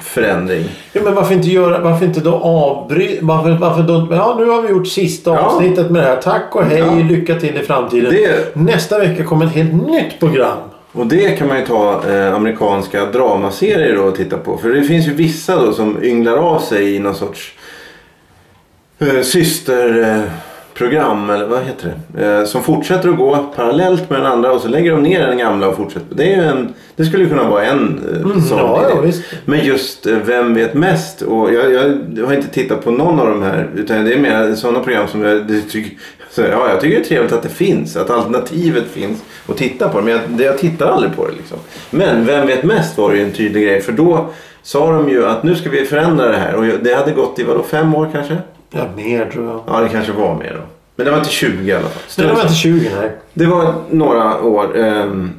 förändring. 0.00 0.64
Ja, 0.92 1.00
men 1.04 1.14
varför 1.14 1.34
inte 1.34 1.48
göra, 1.48 1.80
varför 1.80 2.06
inte 2.06 2.20
då 2.20 2.34
avbryta, 2.34 3.18
varför, 3.26 3.50
varför 3.50 3.82
då, 3.82 4.08
ja 4.10 4.36
nu 4.38 4.44
har 4.46 4.62
vi 4.62 4.68
gjort 4.68 4.86
sista 4.88 5.30
Ja. 5.30 5.38
avsnittet 5.38 5.90
med 5.90 6.02
det 6.02 6.08
här. 6.08 6.16
Tack 6.16 6.56
och 6.56 6.64
hej, 6.64 6.78
Ja. 6.78 6.94
lycka 7.10 7.34
till 7.34 7.56
i 7.56 7.62
framtiden. 7.62 8.12
Det- 8.12 8.56
Nästa 8.56 8.98
vecka 8.98 9.24
kommer 9.24 9.46
ett 9.46 9.52
helt 9.52 9.72
nytt 9.86 10.20
program. 10.20 10.58
Och 10.92 11.06
det 11.06 11.30
kan 11.38 11.48
man 11.48 11.58
ju 11.60 11.66
ta 11.66 12.02
eh, 12.10 12.34
amerikanska 12.34 13.04
dramaserier 13.06 13.96
då 13.96 14.02
och 14.02 14.14
titta 14.16 14.36
på. 14.36 14.56
För 14.58 14.68
det 14.68 14.82
finns 14.82 15.06
ju 15.08 15.14
vissa 15.14 15.64
då 15.64 15.72
som 15.72 15.98
ynglar 16.02 16.36
av 16.36 16.58
sig 16.58 16.94
i 16.94 16.98
någon 16.98 17.14
sorts 17.14 17.52
eh, 18.98 19.22
systerprogram 20.76 21.30
eller 21.30 21.46
vad 21.46 21.62
heter 21.62 21.94
det? 22.14 22.24
Eh, 22.24 22.44
som 22.44 22.62
fortsätter 22.62 23.08
att 23.08 23.16
gå 23.16 23.52
parallellt 23.56 24.10
med 24.10 24.18
den 24.18 24.26
andra 24.26 24.52
och 24.52 24.60
så 24.60 24.68
lägger 24.68 24.92
de 24.92 25.02
ner 25.02 25.26
den 25.26 25.38
gamla 25.38 25.68
och 25.68 25.76
fortsätter. 25.76 26.14
Det, 26.14 26.34
är 26.34 26.42
en, 26.42 26.74
det 26.96 27.04
skulle 27.04 27.22
ju 27.22 27.28
kunna 27.28 27.48
vara 27.48 27.64
en 27.64 28.00
eh, 28.14 28.42
sån 28.42 28.58
ja, 28.58 28.90
idé. 29.02 29.12
ja. 29.12 29.38
Men 29.44 29.64
just 29.64 30.06
eh, 30.06 30.16
Vem 30.24 30.54
vet 30.54 30.74
mest? 30.74 31.22
Och 31.22 31.54
jag, 31.54 31.72
jag 32.14 32.26
har 32.26 32.34
inte 32.34 32.48
tittat 32.48 32.84
på 32.84 32.90
någon 32.90 33.20
av 33.20 33.26
de 33.26 33.42
här. 33.42 33.70
Utan 33.76 34.04
det 34.04 34.12
är 34.14 34.18
mer 34.18 34.54
sådana 34.54 34.80
program 34.80 35.08
som 35.08 35.22
jag 35.22 35.48
tycker, 35.70 35.98
så, 36.30 36.40
ja, 36.40 36.68
jag 36.68 36.80
tycker 36.80 36.96
det 36.96 37.02
är 37.02 37.08
trevligt 37.08 37.32
att 37.32 37.42
det 37.42 37.48
finns. 37.48 37.96
Att 37.96 38.10
alternativet 38.10 38.84
finns 38.92 39.22
att 39.48 39.56
titta 39.56 39.88
på. 39.88 40.00
Men 40.00 40.12
jag, 40.12 40.46
jag 40.46 40.58
tittar 40.58 40.86
aldrig 40.86 41.16
på 41.16 41.26
det. 41.26 41.32
Liksom. 41.32 41.58
Men 41.90 42.26
Vem 42.26 42.46
vet 42.46 42.64
mest 42.64 42.98
var 42.98 43.14
ju 43.14 43.22
en 43.22 43.32
tydlig 43.32 43.64
grej. 43.64 43.80
För 43.80 43.92
då 43.92 44.30
sa 44.62 44.92
de 44.92 45.08
ju 45.08 45.26
att 45.26 45.42
nu 45.42 45.54
ska 45.54 45.70
vi 45.70 45.84
förändra 45.84 46.28
det 46.28 46.36
här. 46.36 46.54
Och 46.54 46.64
det 46.82 46.94
hade 46.94 47.12
gått 47.12 47.38
i 47.38 47.42
vadå, 47.42 47.62
fem 47.62 47.94
år 47.94 48.08
kanske? 48.12 48.36
Ja, 48.70 48.84
mer 48.96 49.30
tror 49.30 49.46
jag. 49.46 49.60
Ja, 49.66 49.80
det 49.80 49.88
kanske 49.88 50.12
var 50.12 50.34
mer 50.34 50.52
då. 50.54 50.62
Men 50.96 51.04
det 51.06 51.10
var 51.12 51.18
inte 51.18 51.30
20 51.30 51.70
i 51.70 51.72
alla 51.74 51.88
fall. 51.88 52.02
Nej, 52.18 52.26
det 52.26 52.32
var 52.34 52.42
inte 52.42 52.54
20 52.54 52.90
nej. 53.00 53.10
Det 53.32 53.46
var 53.46 53.74
några 53.90 54.42
år. 54.42 54.76
ehm, 54.78 55.30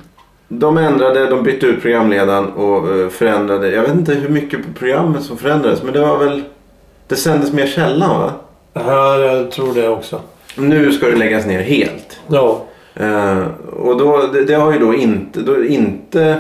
De 0.48 0.78
ändrade, 0.78 1.26
de 1.30 1.44
bytte 1.44 1.66
ut 1.66 1.82
programledaren 1.82 2.46
och 2.46 2.96
eh, 2.98 3.10
förändrade. 3.10 3.72
Jag 3.72 3.82
vet 3.82 3.94
inte 3.94 4.14
hur 4.14 4.30
mycket 4.30 4.60
på 4.68 4.74
programmet 4.80 5.24
som 5.24 5.38
förändrades. 5.38 5.84
Men 5.84 5.94
det 5.94 6.00
var 6.00 6.18
väl... 6.18 6.44
Det 7.08 7.16
sändes 7.16 7.54
mer 7.54 7.68
sällan 7.68 8.20
va? 8.20 8.32
Ja, 8.74 9.18
jag 9.20 9.52
tror 9.52 9.74
det 9.74 9.90
också. 9.90 10.20
Nu 10.56 10.92
ska 10.92 11.06
det 11.08 11.16
läggas 11.16 11.46
ner 11.46 11.62
helt. 11.62 12.20
Ja. 12.28 12.62
Eh, 12.96 13.44
och 13.80 13.98
då, 13.98 14.30
det, 14.34 14.44
det 14.44 14.54
har 14.54 14.72
ju 14.74 14.80
då 14.80 14.94
inte... 14.96 15.40
Då 15.40 15.66
inte 15.66 16.38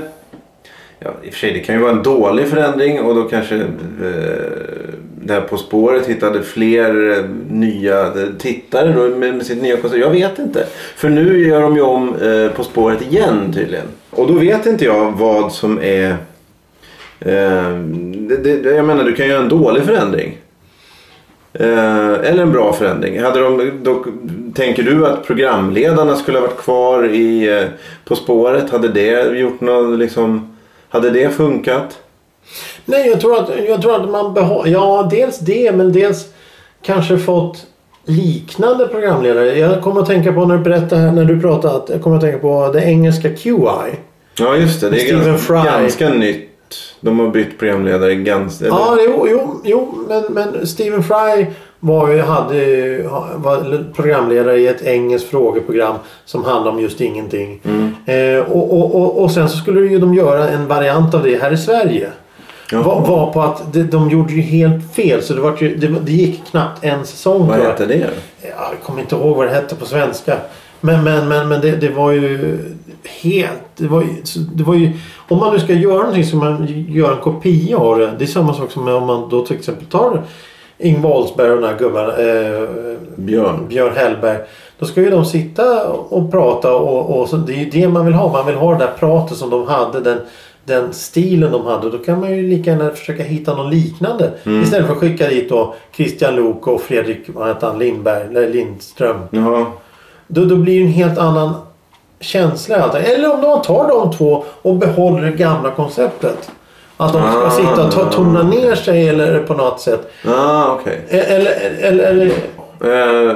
ja, 0.99 1.09
I 1.23 1.29
och 1.29 1.33
för 1.33 1.39
sig 1.39 1.53
det 1.53 1.59
kan 1.59 1.75
ju 1.75 1.81
vara 1.81 1.91
en 1.91 2.03
dålig 2.03 2.47
förändring 2.47 3.01
och 3.01 3.15
då 3.15 3.23
kanske 3.23 3.55
eh, 3.55 3.63
det 5.27 5.33
här 5.33 5.41
På 5.41 5.57
spåret 5.57 6.05
hittade 6.05 6.43
fler 6.43 7.11
eh, 7.11 7.25
nya 7.49 8.01
eh, 8.01 8.27
tittare 8.37 8.93
då 8.93 9.15
med, 9.15 9.35
med 9.35 9.45
sitt 9.45 9.61
nya 9.61 9.77
koncept. 9.77 10.01
Jag 10.01 10.09
vet 10.09 10.39
inte. 10.39 10.65
För 10.95 11.09
nu 11.09 11.47
gör 11.47 11.61
de 11.61 11.75
ju 11.75 11.81
om 11.81 12.15
eh, 12.15 12.51
På 12.51 12.63
spåret 12.63 13.01
igen 13.01 13.53
tydligen. 13.53 13.85
Och 14.09 14.27
då 14.27 14.33
vet 14.33 14.65
inte 14.65 14.85
jag 14.85 15.11
vad 15.11 15.51
som 15.51 15.79
är... 15.81 16.09
Eh, 17.19 17.71
det, 18.29 18.37
det, 18.37 18.75
jag 18.75 18.85
menar 18.85 19.03
du 19.03 19.15
kan 19.15 19.27
göra 19.27 19.41
en 19.41 19.49
dålig 19.49 19.83
förändring. 19.83 20.37
Eh, 21.53 22.13
eller 22.13 22.41
en 22.41 22.51
bra 22.51 22.73
förändring. 22.73 23.23
Hade 23.23 23.39
de, 23.39 23.71
då, 23.83 24.05
tänker 24.53 24.83
du 24.83 25.07
att 25.07 25.27
programledarna 25.27 26.15
skulle 26.15 26.37
ha 26.37 26.47
varit 26.47 26.57
kvar 26.57 27.03
i, 27.03 27.57
eh, 27.57 27.67
På 28.05 28.15
spåret? 28.15 28.69
Hade 28.69 28.87
det 28.87 29.37
gjort 29.37 29.61
något 29.61 29.99
liksom... 29.99 30.55
Hade 30.89 31.09
det 31.09 31.29
funkat? 31.29 31.99
Nej, 32.89 33.09
jag 33.09 33.21
tror 33.21 33.39
att, 33.39 33.49
jag 33.67 33.81
tror 33.81 33.95
att 33.95 34.09
man 34.09 34.33
behåller... 34.33 34.71
Ja, 34.71 35.07
dels 35.11 35.39
det, 35.39 35.71
men 35.75 35.93
dels 35.93 36.25
kanske 36.81 37.17
fått 37.17 37.65
liknande 38.05 38.87
programledare. 38.87 39.59
Jag 39.59 39.81
kommer 39.81 40.01
att 40.01 40.07
tänka 40.07 40.33
på 40.33 40.45
när 40.45 40.57
du 40.57 40.63
berättade 40.63 41.01
här, 41.01 41.11
när 41.11 41.25
du 41.25 41.41
pratade 41.41 41.75
att 41.75 41.89
jag 41.89 42.01
kommer 42.01 42.15
att 42.15 42.21
tänka 42.21 42.37
på 42.37 42.69
det 42.73 42.83
engelska 42.83 43.29
QI. 43.29 43.95
Ja 44.39 44.55
just 44.55 44.81
det. 44.81 44.89
Det 44.89 44.95
är 44.95 44.99
Stephen 44.99 45.25
ganska, 45.25 45.63
ganska 45.63 46.09
nytt. 46.09 46.49
De 47.01 47.19
har 47.19 47.27
bytt 47.27 47.59
programledare 47.59 48.15
ganska... 48.15 48.65
Ja, 48.65 48.97
jo, 49.05 49.27
jo, 49.29 49.61
jo 49.63 50.05
men, 50.07 50.23
men 50.29 50.67
Stephen 50.67 51.03
Fry 51.03 51.45
var 51.79 52.11
ju, 52.11 52.21
hade, 52.21 53.01
var 53.35 53.93
programledare 53.95 54.57
i 54.57 54.67
ett 54.67 54.81
engelskt 54.81 55.29
frågeprogram 55.29 55.95
som 56.25 56.43
handlade 56.43 56.77
om 56.77 56.81
just 56.81 57.01
ingenting. 57.01 57.61
Mm. 57.63 57.95
Eh, 58.05 58.51
och, 58.51 58.73
och, 58.73 58.95
och, 58.95 59.23
och 59.23 59.31
sen 59.31 59.49
så 59.49 59.57
skulle 59.57 59.81
ju 59.81 59.99
de 59.99 60.13
göra 60.13 60.49
en 60.49 60.67
variant 60.67 61.13
av 61.13 61.23
det 61.23 61.41
här 61.41 61.51
i 61.51 61.57
Sverige. 61.57 62.09
Jaha. 62.71 62.83
Var, 62.83 63.07
var 63.07 63.33
på 63.33 63.41
att 63.41 63.73
de, 63.73 63.83
de 63.83 64.09
gjorde 64.09 64.33
ju 64.33 64.41
helt 64.41 64.93
fel 64.93 65.23
så 65.23 65.33
det, 65.33 65.41
var 65.41 65.57
ju, 65.59 65.75
det, 65.75 65.87
det 65.87 66.11
gick 66.11 66.45
knappt 66.45 66.83
en 66.83 67.05
säsong. 67.05 67.47
Vad 67.47 67.59
heter 67.59 67.87
det? 67.87 68.09
Jag 68.41 68.79
kommer 68.83 69.01
inte 69.01 69.15
ihåg 69.15 69.37
vad 69.37 69.47
det 69.47 69.53
hette 69.53 69.75
på 69.75 69.85
svenska. 69.85 70.37
Men, 70.81 71.03
men, 71.03 71.27
men, 71.27 71.47
men 71.47 71.61
det, 71.61 71.71
det 71.71 71.89
var 71.89 72.11
ju 72.11 72.57
helt... 73.21 73.61
Det 73.75 73.87
var 73.87 74.01
ju, 74.01 74.07
det 74.55 74.63
var 74.63 74.75
ju, 74.75 74.91
om 75.27 75.37
man 75.37 75.53
nu 75.53 75.59
ska 75.59 75.73
göra 75.73 75.97
någonting 75.97 76.25
så 76.25 76.35
man 76.35 76.85
gör 76.89 77.11
en 77.11 77.21
kopia 77.21 77.77
av 77.77 77.99
det. 77.99 78.11
Det 78.19 78.25
är 78.25 78.27
samma 78.27 78.53
sak 78.53 78.71
som 78.71 78.87
om 78.87 79.05
man 79.05 79.29
då 79.29 79.45
till 79.45 79.55
exempel 79.55 79.85
tar 79.85 80.23
Ingvar 80.77 81.11
Oldsberg 81.11 81.51
och 81.51 81.61
den 81.61 81.69
här 81.69 81.77
gubben 81.79 82.09
eh, 82.09 82.97
Björn. 83.15 83.67
Björn 83.67 83.95
Hellberg. 83.95 84.37
Då 84.79 84.85
ska 84.85 85.01
ju 85.01 85.09
de 85.09 85.25
sitta 85.25 85.87
och 85.89 86.31
prata 86.31 86.75
och, 86.75 87.19
och 87.19 87.29
så, 87.29 87.37
det 87.37 87.53
är 87.53 87.57
ju 87.57 87.69
det 87.69 87.87
man 87.87 88.05
vill 88.05 88.13
ha. 88.13 88.31
Man 88.31 88.45
vill 88.45 88.55
ha 88.55 88.71
det 88.71 88.85
där 88.85 88.93
pratet 88.99 89.37
som 89.37 89.49
de 89.49 89.67
hade. 89.67 89.99
Den, 89.99 90.17
den 90.67 90.93
stilen 90.93 91.51
de 91.51 91.65
hade. 91.65 91.89
Då 91.89 91.97
kan 91.97 92.19
man 92.19 92.35
ju 92.37 92.49
lika 92.49 92.71
gärna 92.71 92.89
försöka 92.89 93.23
hitta 93.23 93.55
någon 93.55 93.69
liknande. 93.69 94.31
Istället 94.63 94.87
för 94.87 94.93
att 94.93 94.99
skicka 94.99 95.27
dit 95.27 95.49
då 95.49 95.75
Christian 95.95 96.35
Lok 96.35 96.67
och 96.67 96.81
Fredrik 96.81 97.19
han, 97.61 97.79
Lindberg, 97.79 98.23
eller 98.23 98.49
Lindström. 98.49 99.17
Ja. 99.31 99.71
Då, 100.27 100.45
då 100.45 100.55
blir 100.55 100.79
det 100.79 100.85
en 100.85 100.91
helt 100.91 101.17
annan 101.17 101.53
känsla 102.19 102.77
i 102.77 102.79
allt. 102.79 102.95
Eller 102.95 103.33
om 103.33 103.41
man 103.41 103.61
tar 103.61 103.87
de 103.87 104.11
två 104.17 104.43
och 104.61 104.75
behåller 104.75 105.21
det 105.21 105.31
gamla 105.37 105.71
konceptet. 105.71 106.51
Att 106.97 107.13
de 107.13 107.21
ska 107.21 107.45
Ah. 107.45 107.51
sitta 107.51 108.05
och 108.05 108.11
tona 108.11 108.43
ner 108.43 108.75
sig 108.75 109.09
eller 109.09 109.39
på 109.39 109.53
något 109.53 109.79
sätt. 109.79 110.11
Ah, 110.27 110.71
okej. 110.73 110.99
Eller, 111.09 111.51
eller, 111.81 112.03
eller 112.03 112.25
Eh, 112.25 112.31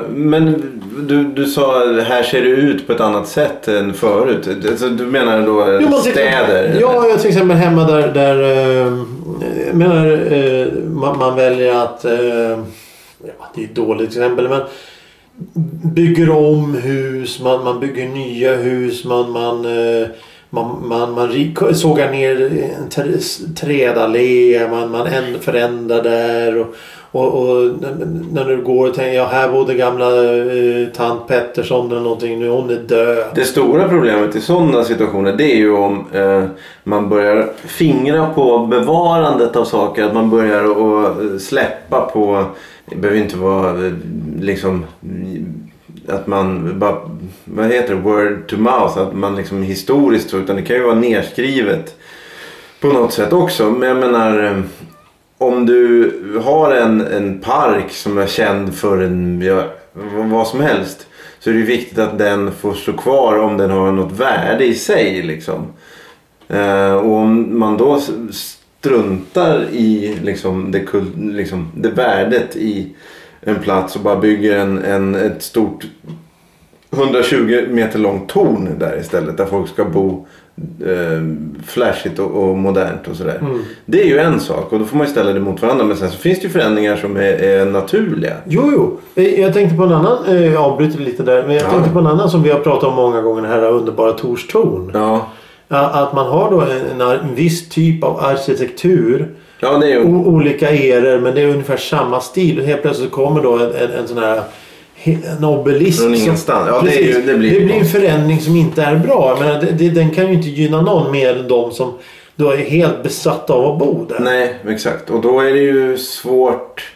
Men 0.09 0.63
du, 1.07 1.23
du 1.23 1.45
sa 1.45 1.85
här 2.01 2.23
ser 2.23 2.41
det 2.41 2.49
ut 2.49 2.87
på 2.87 2.93
ett 2.93 2.99
annat 2.99 3.27
sätt 3.27 3.67
än 3.67 3.93
förut. 3.93 4.47
Alltså, 4.69 4.89
du 4.89 5.05
menar 5.05 5.41
då 5.45 5.61
eh, 5.61 5.79
Jo, 5.81 5.97
städer? 5.97 6.77
Ja, 6.81 7.07
jag 7.07 7.19
till 7.19 7.29
exempel 7.29 7.57
hemma 7.57 7.83
där, 7.83 8.07
där 8.13 8.41
eh, 8.43 8.93
jag 9.67 9.75
menar, 9.75 10.33
eh, 10.33 10.67
man, 10.83 11.17
man 11.17 11.35
väljer 11.35 11.75
att... 11.75 12.05
Eh, 12.05 12.59
ja, 13.23 13.51
det 13.55 13.61
är 13.61 13.65
ett 13.65 13.75
dåligt 13.75 14.09
exempel 14.09 14.49
men 14.49 14.61
bygger 15.93 16.29
om 16.29 16.75
hus, 16.75 17.41
man, 17.41 17.63
man 17.63 17.79
bygger 17.79 18.07
nya 18.09 18.55
hus, 18.55 19.05
man, 19.05 19.31
man, 19.31 19.65
eh, 19.65 20.07
man, 20.53 20.87
man, 20.87 21.11
man 21.13 21.53
sågar 21.75 22.11
ner 22.11 22.51
en 22.77 22.89
trädallé, 23.55 24.67
man, 24.71 24.91
man 24.91 25.07
förändrar 25.41 26.03
där. 26.03 26.57
Och, 26.59 26.67
och, 27.13 27.33
och 27.49 27.71
när- 28.31 28.45
du 28.45 28.61
går 28.63 28.87
och 28.87 28.93
tänker 28.93 29.13
ja 29.17 29.25
här 29.25 29.49
bodde 29.51 29.73
gamla 29.73 30.05
eh, 30.25 30.87
tant 30.95 31.27
Pettersson 31.27 31.91
eller 31.91 32.01
någonting, 32.01 32.39
nu 32.39 32.49
hon 32.49 32.69
är 32.69 32.75
död. 32.75 33.23
Det 33.35 33.43
stora 33.43 33.89
problemet 33.89 34.35
i 34.35 34.41
sådana 34.41 34.83
situationer 34.83 35.33
det 35.33 35.53
är 35.53 35.57
ju 35.57 35.73
om 35.75 36.05
eh, 36.13 36.43
man 36.83 37.09
börjar 37.09 37.49
fingra 37.65 38.27
på 38.29 38.65
bevarandet 38.65 39.55
av 39.55 39.65
saker. 39.65 40.03
Att 40.03 40.13
man 40.13 40.29
börjar 40.29 40.63
och 40.77 41.41
släppa 41.41 42.01
på, 42.13 42.45
det 42.85 42.95
behöver 42.95 43.21
inte 43.21 43.37
vara 43.37 43.85
eh, 43.85 43.91
liksom 44.39 44.85
att 46.07 46.27
man 46.27 46.79
bara, 46.79 46.97
vad 47.45 47.65
heter 47.65 47.95
det, 47.95 48.01
word 48.01 48.47
to 48.47 48.57
mouth. 48.57 48.97
Att 48.97 49.13
man 49.13 49.35
liksom 49.35 49.63
historiskt 49.63 50.29
så, 50.29 50.37
utan 50.37 50.55
det 50.55 50.61
kan 50.61 50.75
ju 50.75 50.83
vara 50.83 50.95
nerskrivet 50.95 51.95
på 52.79 52.87
något 52.87 53.13
sätt 53.13 53.33
också. 53.33 53.71
Men 53.71 53.89
jag 53.89 53.97
menar 53.97 54.43
eh, 54.43 54.61
om 55.37 55.65
du 55.65 56.11
har 56.45 56.71
en, 56.71 57.01
en 57.01 57.39
park 57.39 57.91
som 57.91 58.17
är 58.17 58.27
känd 58.27 58.75
för 58.75 59.01
en, 59.01 59.41
ja, 59.41 59.63
vad 60.29 60.47
som 60.47 60.61
helst. 60.61 61.07
Så 61.39 61.49
är 61.49 61.53
det 61.53 61.59
ju 61.59 61.65
viktigt 61.65 61.99
att 61.99 62.17
den 62.17 62.51
får 62.51 62.73
stå 62.73 62.93
kvar 62.93 63.37
om 63.39 63.57
den 63.57 63.69
har 63.69 63.91
något 63.91 64.19
värde 64.19 64.65
i 64.65 64.75
sig. 64.75 65.21
Liksom. 65.21 65.73
Eh, 66.47 66.93
och 66.93 67.15
om 67.15 67.59
man 67.59 67.77
då 67.77 68.01
struntar 68.31 69.67
i 69.71 70.17
liksom, 70.23 70.71
det, 70.71 70.85
liksom, 71.15 71.71
det 71.75 71.89
värdet 71.89 72.55
i 72.55 72.95
en 73.41 73.55
plats 73.55 73.95
och 73.95 74.01
bara 74.01 74.15
bygger 74.15 74.57
en, 74.59 74.83
en, 74.83 75.15
ett 75.15 75.43
stort 75.43 75.85
120 76.93 77.63
meter 77.69 77.99
långt 77.99 78.29
torn 78.29 78.69
där 78.79 78.99
istället. 78.99 79.37
Där 79.37 79.45
folk 79.45 79.69
ska 79.69 79.85
bo 79.85 80.25
eh, 80.85 81.21
flashigt 81.67 82.19
och, 82.19 82.31
och 82.49 82.57
modernt 82.57 83.07
och 83.07 83.15
sådär. 83.15 83.37
Mm. 83.41 83.59
Det 83.85 84.01
är 84.01 84.05
ju 84.05 84.17
en 84.17 84.39
sak 84.39 84.73
och 84.73 84.79
då 84.79 84.85
får 84.85 84.97
man 84.97 85.05
ju 85.07 85.11
ställa 85.11 85.33
det 85.33 85.39
mot 85.39 85.61
varandra. 85.61 85.85
Men 85.85 85.97
sen 85.97 86.09
så 86.11 86.17
finns 86.17 86.39
det 86.39 86.43
ju 86.43 86.49
förändringar 86.49 86.95
som 86.95 87.15
är, 87.17 87.21
är 87.21 87.65
naturliga. 87.65 88.33
Jo, 88.47 88.71
jo. 88.73 88.99
Eh, 89.15 89.39
Jag 89.41 89.53
tänkte 89.53 89.77
på 89.77 89.83
en 89.83 89.91
annan, 89.91 90.25
eh, 90.27 90.45
jag 90.53 90.63
avbryter 90.63 90.99
lite 90.99 91.23
där, 91.23 91.43
men 91.47 91.55
jag 91.55 91.63
Ja. 91.65 91.69
tänkte 91.69 91.89
på 91.91 91.99
en 91.99 92.07
annan 92.07 92.29
som 92.29 92.43
vi 92.43 92.49
har 92.51 92.59
pratat 92.59 92.89
om 92.89 92.95
många 92.95 93.21
gånger, 93.21 93.41
den 93.41 93.51
här 93.51 93.63
underbara 93.69 94.11
Tors 94.11 94.47
torn. 94.47 94.91
Ja, 94.93 95.27
Ja, 95.67 95.77
Att 95.89 96.13
man 96.13 96.25
har 96.27 96.51
då 96.51 96.61
en, 96.61 97.01
en, 97.01 97.19
en 97.19 97.35
viss 97.35 97.69
typ 97.69 98.03
av 98.03 98.19
arkitektur, 98.19 99.27
ja 99.61 99.77
det 99.77 99.85
är 99.85 99.89
ju... 99.89 100.03
olika 100.05 100.69
eror, 100.69 101.19
men 101.19 101.35
det 101.35 101.41
är 101.41 101.47
ungefär 101.47 101.77
samma 101.77 102.21
stil. 102.21 102.59
Och 102.59 102.65
helt 102.65 102.81
plötsligt 102.81 103.11
kommer 103.11 103.43
då 103.43 103.53
en, 103.57 103.61
en, 103.75 103.91
en 103.91 104.07
sån 104.07 104.17
här 104.17 104.41
en 105.03 105.43
obelisk. 105.43 106.01
Från 106.01 106.15
ingenstans. 106.15 106.67
Ja, 106.71 106.81
det 106.85 106.95
ju- 106.95 107.21
det 107.21 107.37
blir 107.37 107.51
ju 107.59 107.63
en 107.63 107.69
konstigt. 107.69 108.01
förändring 108.01 108.39
som 108.39 108.55
inte 108.55 108.81
är 108.83 108.95
bra. 108.95 109.29
Jag 109.29 109.39
menar, 109.47 109.61
det, 109.61 109.71
det, 109.71 109.89
den 109.89 110.09
kan 110.09 110.27
ju 110.27 110.33
inte 110.33 110.49
gynna 110.49 110.81
någon 110.81 111.11
mer 111.11 111.35
än 111.37 111.47
de 111.47 111.71
som 111.71 111.93
då 112.35 112.49
är 112.51 112.57
helt 112.57 113.03
besatta 113.03 113.53
av 113.53 113.71
att 113.73 113.79
bo 113.79 114.05
där. 114.05 114.19
Nej, 114.19 114.55
exakt. 114.67 115.09
Och 115.09 115.21
då 115.21 115.39
är 115.39 115.53
det 115.53 115.59
ju 115.59 115.97
svårt. 115.97 116.91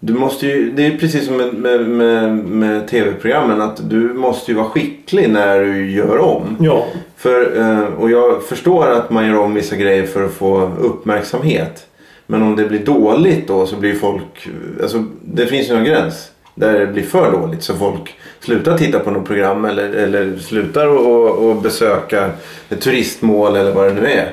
Du 0.00 0.12
måste 0.12 0.46
ju, 0.46 0.70
det 0.70 0.86
är 0.86 0.96
precis 0.96 1.26
som 1.26 1.36
med, 1.36 1.54
med, 1.54 1.80
med, 1.88 2.32
med 2.36 2.88
tv-programmen. 2.88 3.60
Att 3.60 3.90
du 3.90 3.98
måste 3.98 4.50
ju 4.50 4.56
vara 4.56 4.66
skicklig 4.68 5.28
när 5.30 5.60
du 5.60 5.90
gör 5.90 6.18
om. 6.18 6.56
Ja, 6.60 6.84
För, 7.16 7.60
eh, 7.60 7.80
och 8.02 8.10
jag 8.10 8.42
förstår 8.42 8.86
att 8.90 9.10
man 9.10 9.26
gör 9.26 9.38
om 9.38 9.54
vissa 9.54 9.76
grejer 9.76 10.06
för 10.06 10.24
att 10.24 10.32
få 10.32 10.70
uppmärksamhet. 10.80 11.86
Men 12.30 12.42
om 12.42 12.56
det 12.56 12.64
blir 12.64 12.78
dåligt 12.78 13.48
då 13.48 13.66
så 13.66 13.76
blir 13.76 13.94
folk... 13.94 14.48
Alltså, 14.82 15.04
det 15.22 15.46
finns 15.46 15.70
ju 15.70 15.74
någon 15.74 15.84
gräns. 15.84 16.30
Där 16.54 16.78
det 16.78 16.86
blir 16.86 17.02
för 17.02 17.32
dåligt 17.32 17.62
så 17.62 17.74
folk 17.74 18.14
slutar 18.40 18.78
titta 18.78 18.98
på 18.98 19.10
något 19.10 19.26
program 19.26 19.64
eller, 19.64 19.88
eller 19.90 20.36
slutar 20.36 20.86
att- 20.86 21.62
besöka 21.62 22.30
ett 22.68 22.80
turistmål 22.80 23.56
eller 23.56 23.72
vad 23.72 23.86
det 23.86 23.92
nu 23.94 24.06
är. 24.06 24.32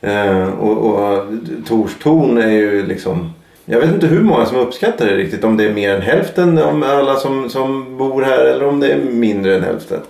Eh, 0.00 0.48
och, 0.48 0.78
och 0.94 1.24
Tors 1.66 1.90
torn 2.02 2.38
är 2.38 2.50
ju 2.50 2.86
liksom... 2.86 3.32
Jag 3.64 3.80
vet 3.80 3.94
inte 3.94 4.06
hur 4.06 4.22
många 4.22 4.46
som 4.46 4.58
uppskattar 4.58 5.06
det 5.06 5.16
riktigt. 5.16 5.44
Om 5.44 5.56
det 5.56 5.64
är 5.64 5.72
mer 5.72 5.94
än 5.94 6.02
hälften 6.02 6.58
av 6.58 6.84
alla 6.84 7.16
som, 7.16 7.50
som 7.50 7.96
bor 7.98 8.22
här 8.22 8.44
eller 8.44 8.66
om 8.66 8.80
det 8.80 8.92
är 8.92 8.98
mindre 8.98 9.56
än 9.56 9.62
hälften. 9.62 10.00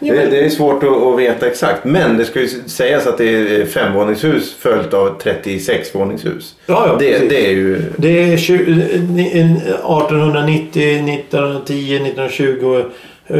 Det, 0.00 0.12
men- 0.12 0.30
det 0.30 0.44
är 0.44 0.48
svårt 0.48 0.82
att, 0.82 1.02
att 1.02 1.18
veta 1.18 1.46
exakt. 1.46 1.84
Men 1.84 2.16
det 2.16 2.24
ska 2.24 2.40
ju 2.40 2.48
sägas 2.66 3.06
att 3.06 3.18
det 3.18 3.24
är 3.60 3.66
femvåningshus 3.66 4.54
följt 4.58 4.94
av 4.94 5.18
36 5.22 5.94
våningshus. 5.94 6.54
ja, 6.66 6.84
ja 6.86 6.96
Det, 6.98 7.12
precis. 7.12 7.28
det 7.28 7.46
är 7.46 7.50
ju... 7.50 7.82
Det 7.96 8.32
är 8.32 8.36
tju- 8.36 8.94
en 9.32 9.56
1890, 9.56 10.82
1910, 10.82 11.96
1920 11.96 12.82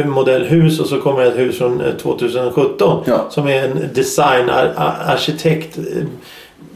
modellhus 0.05 0.79
och 0.79 0.85
så 0.87 0.99
kommer 1.01 1.25
ett 1.25 1.37
hus 1.37 1.57
från 1.57 1.81
eh, 1.81 1.93
2017 2.01 3.03
Ja. 3.07 3.25
som 3.29 3.47
är 3.47 3.63
en 3.63 3.79
design, 3.93 4.49
ar- 4.49 4.73
ar- 4.75 4.97
arkitekt, 5.05 5.77
eh, 5.77 5.83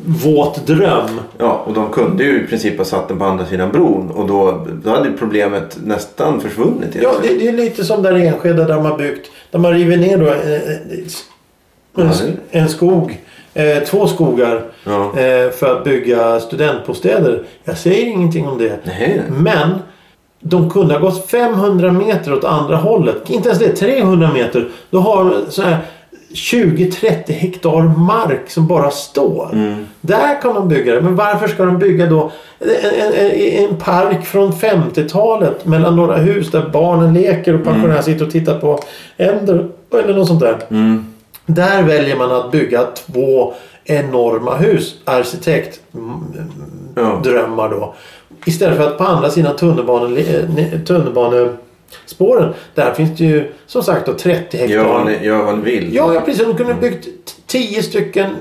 våt 0.05 0.67
dröm. 0.67 1.19
Ja, 1.37 1.63
och 1.67 1.73
de 1.73 1.89
kunde 1.91 2.23
ju 2.23 2.43
i 2.43 2.47
princip 2.47 2.77
ha 2.77 2.85
satt 2.85 3.07
den 3.07 3.19
på 3.19 3.25
andra 3.25 3.45
sidan 3.45 3.71
bron. 3.71 4.11
Och 4.11 4.27
då, 4.27 4.67
då 4.83 4.89
hade 4.89 5.11
problemet 5.11 5.77
nästan 5.85 6.41
försvunnit. 6.41 6.97
Ja, 7.01 7.13
det, 7.23 7.33
det 7.33 7.47
är 7.47 7.53
lite 7.53 7.83
som 7.85 8.03
där 8.03 8.17
i 8.17 8.27
Enskede 8.27 8.65
där 8.65 8.81
man 8.81 8.97
byggt, 8.97 9.31
där 9.53 9.59
man 9.59 9.73
river 9.73 9.97
ner 9.97 10.17
då 10.17 10.27
eh, 10.27 10.53
eh, 11.97 12.11
en, 12.21 12.37
en 12.51 12.69
skog, 12.69 13.21
eh, 13.53 13.83
två 13.83 14.07
skogar 14.07 14.61
Ja. 14.85 15.19
eh, 15.19 15.49
för 15.51 15.77
att 15.77 15.83
bygga 15.83 16.39
studentbostäder. 16.39 17.43
Jag 17.63 17.77
säger 17.77 18.05
ingenting 18.05 18.47
om 18.47 18.57
det. 18.57 18.79
Nej. 18.83 19.21
Men 19.29 19.69
de 20.39 20.69
kunde 20.69 20.93
ha 20.93 21.01
gått 21.01 21.29
500 21.29 21.91
meter 21.91 22.33
åt 22.33 22.43
andra 22.43 22.75
hållet. 22.75 23.29
Inte 23.29 23.49
ens 23.49 23.59
det, 23.61 23.69
300 23.75 24.31
meter. 24.33 24.69
Då 24.89 24.99
har 24.99 25.25
de 25.25 25.51
så 25.51 25.61
här 25.61 25.77
20-30 26.33 27.31
hektar 27.31 27.97
mark 27.99 28.49
som 28.49 28.67
bara 28.67 28.91
står. 28.91 29.49
Mm. 29.53 29.85
Där 30.01 30.41
kan 30.41 30.55
de 30.55 30.67
bygga 30.67 30.95
det. 30.95 31.01
Men 31.01 31.15
varför 31.15 31.47
ska 31.47 31.65
de 31.65 31.77
bygga 31.77 32.05
då 32.05 32.31
en, 32.59 33.13
en, 33.13 33.31
en 33.69 33.77
park 33.77 34.25
från 34.25 34.51
50-talet 34.51 35.65
mellan 35.65 35.95
några 35.95 36.17
hus 36.17 36.51
där 36.51 36.69
barnen 36.73 37.13
leker 37.13 37.53
och 37.53 37.63
pensionärer 37.63 38.01
sitter 38.01 38.25
och 38.25 38.31
tittar 38.31 38.59
på 38.59 38.79
änder 39.17 39.69
eller 39.93 40.13
något 40.13 40.27
sånt 40.27 40.39
där. 40.39 40.57
Mm. 40.69 41.05
Där 41.45 41.83
väljer 41.83 42.15
man 42.15 42.31
att 42.31 42.51
bygga 42.51 42.83
två 42.83 43.53
enorma 43.85 44.55
hus. 44.55 44.95
Arkitekt 45.05 45.79
mm, 45.93 46.13
Ja. 46.95 47.21
drömmar 47.23 47.69
då. 47.69 47.93
Istället 48.45 48.77
för 48.77 48.87
att 48.87 48.97
på 48.97 49.03
andra 49.03 49.29
sidan 49.29 49.55
tunnelbane, 49.55 50.19
eh, 50.19 50.79
tunnelbanespåren. 51.93 52.53
Där 52.75 52.93
finns 52.93 53.17
det 53.17 53.23
ju 53.23 53.51
som 53.67 53.83
sagt 53.83 54.05
då 54.05 54.13
30 54.13 54.57
hektar. 54.57 54.75
Gör 54.75 54.83
vad 54.85 55.05
ni, 55.05 55.25
gör 55.25 55.43
vad 55.43 55.57
ni 55.57 55.63
vill. 55.63 55.93
Ja, 55.95 56.13
ja 56.13 56.21
precis. 56.21 56.45
De 56.45 56.57
kunde 56.57 56.73
byggt 56.73 57.03
t- 57.05 57.33
10 57.47 57.83
stycken 57.83 58.35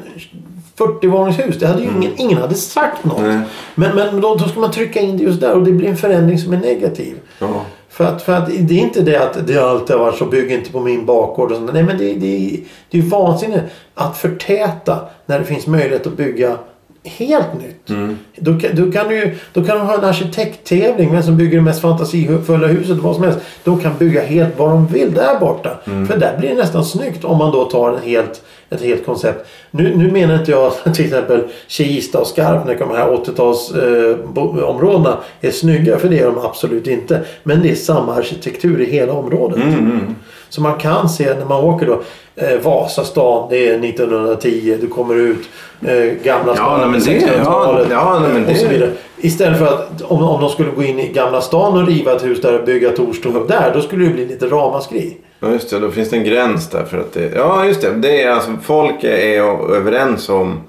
40-våningshus. 0.76 1.56
Det 1.58 1.66
hade 1.66 1.82
ju 1.82 1.88
ingen, 1.88 2.12
ingen 2.16 2.38
hade 2.38 2.54
sagt 2.54 3.04
något. 3.04 3.20
Nej. 3.20 3.40
Men, 3.74 3.96
men 3.96 4.20
då, 4.20 4.34
då 4.34 4.48
ska 4.48 4.60
man 4.60 4.70
trycka 4.70 5.00
in 5.00 5.16
det 5.16 5.24
just 5.24 5.40
där 5.40 5.54
och 5.54 5.62
det 5.62 5.72
blir 5.72 5.88
en 5.88 5.96
förändring 5.96 6.38
som 6.38 6.52
är 6.52 6.56
negativ. 6.56 7.14
Ja. 7.38 7.64
För 7.88 8.04
att, 8.04 8.22
för 8.22 8.32
att 8.32 8.46
det 8.46 8.74
är 8.74 8.78
inte 8.78 9.00
det 9.00 9.16
att 9.16 9.46
det 9.46 9.58
alltid 9.58 9.96
har 9.96 10.04
varit 10.04 10.18
så, 10.18 10.24
bygg 10.24 10.52
inte 10.52 10.70
på 10.72 10.80
min 10.80 11.06
bakgård 11.06 11.50
och 11.50 11.56
sånt. 11.56 11.70
Nej 11.72 11.82
men 11.82 11.98
det, 11.98 12.04
det, 12.04 12.60
det 12.90 12.98
är 12.98 13.02
ju 13.02 13.08
vansinne 13.08 13.62
att 13.94 14.18
förtäta 14.18 14.98
när 15.26 15.38
det 15.38 15.44
finns 15.44 15.66
möjlighet 15.66 16.06
att 16.06 16.16
bygga 16.16 16.56
helt 17.04 17.54
nytt. 17.58 17.90
Mm. 17.90 18.18
Då, 18.36 18.58
då 18.72 18.92
kan 18.92 19.08
du 19.08 19.34
då 19.52 19.64
kan 19.64 19.78
de 19.78 19.86
ha 19.86 19.98
en 19.98 20.04
arkitekttävling. 20.04 21.12
Vem 21.12 21.22
som 21.22 21.36
bygger 21.36 21.56
det 21.56 21.62
mest 21.62 21.80
fantasifulla 21.80 22.66
huset. 22.66 22.98
Vad 22.98 23.14
som 23.14 23.24
helst. 23.24 23.38
De 23.64 23.80
kan 23.80 23.92
bygga 23.98 24.22
helt 24.22 24.58
vad 24.58 24.70
de 24.70 24.86
vill 24.86 25.14
där 25.14 25.40
borta. 25.40 25.78
Mm. 25.86 26.06
För 26.06 26.16
där 26.16 26.38
blir 26.38 26.48
det 26.48 26.54
nästan 26.54 26.84
snyggt 26.84 27.24
om 27.24 27.38
man 27.38 27.52
då 27.52 27.64
tar 27.64 27.92
en 27.92 28.02
helt, 28.02 28.42
ett 28.70 28.80
helt 28.80 29.06
koncept. 29.06 29.48
Nu, 29.70 29.96
nu 29.96 30.10
menar 30.10 30.38
inte 30.38 30.50
jag 30.50 30.66
att 30.66 30.94
till 30.94 31.04
exempel 31.04 31.42
Kista 31.66 32.20
och 32.20 32.26
Skarpnäck, 32.26 32.78
de 32.78 32.90
här 32.90 33.06
80-talsområdena 33.06 35.16
eh, 35.40 35.48
är 35.48 35.50
snygga. 35.50 35.98
För 35.98 36.08
det 36.08 36.18
är 36.18 36.26
de 36.26 36.38
absolut 36.38 36.86
inte. 36.86 37.20
Men 37.42 37.62
det 37.62 37.70
är 37.70 37.74
samma 37.74 38.14
arkitektur 38.14 38.80
i 38.80 38.90
hela 38.90 39.12
området. 39.12 39.56
Mm, 39.56 40.14
Så 40.52 40.60
man 40.60 40.78
kan 40.78 41.08
se 41.08 41.34
när 41.34 41.44
man 41.44 41.64
åker 41.64 41.86
då 41.86 42.02
eh, 42.36 42.58
Vasastan, 42.58 43.46
det 43.50 43.68
är 43.68 43.84
1910, 43.84 44.78
du 44.80 44.86
kommer 44.88 45.14
ut 45.14 45.48
eh, 45.86 45.94
Gamla 46.24 46.54
Ja, 46.56 46.78
stan 46.78 46.92
det- 46.92 46.98
1600-talet 46.98 47.86
ja, 47.90 48.22
ja, 48.46 48.50
och 48.52 48.56
så 48.56 48.68
vidare. 48.68 48.90
Istället 49.16 49.58
för 49.58 49.66
att 49.66 50.02
om, 50.02 50.22
om 50.22 50.40
de 50.40 50.50
skulle 50.50 50.70
gå 50.70 50.82
in 50.82 50.98
i 51.00 51.08
Gamla 51.12 51.40
stan 51.40 51.80
och 51.80 51.86
riva 51.86 52.12
ett 52.16 52.24
hus 52.24 52.40
där 52.40 52.58
och 52.58 52.64
bygga 52.64 52.90
Torshov 52.90 53.46
där, 53.48 53.70
då 53.74 53.80
skulle 53.80 54.04
det 54.04 54.10
bli 54.12 54.26
lite 54.26 54.46
ramaskri. 54.46 55.16
Ja 55.40 55.48
just 55.48 55.70
det, 55.70 55.78
då 55.78 55.90
finns 55.90 56.10
det 56.10 56.16
en 56.16 56.24
gräns 56.24 56.68
där 56.70 56.84
för 56.84 56.98
att 56.98 57.12
det... 57.12 57.32
Ja 57.36 57.64
just 57.64 57.80
det, 57.82 57.90
det 57.90 58.22
är 58.22 58.30
alltså 58.30 58.50
folk 58.62 59.04
är 59.04 59.42
överens 59.74 60.28
om 60.28 60.60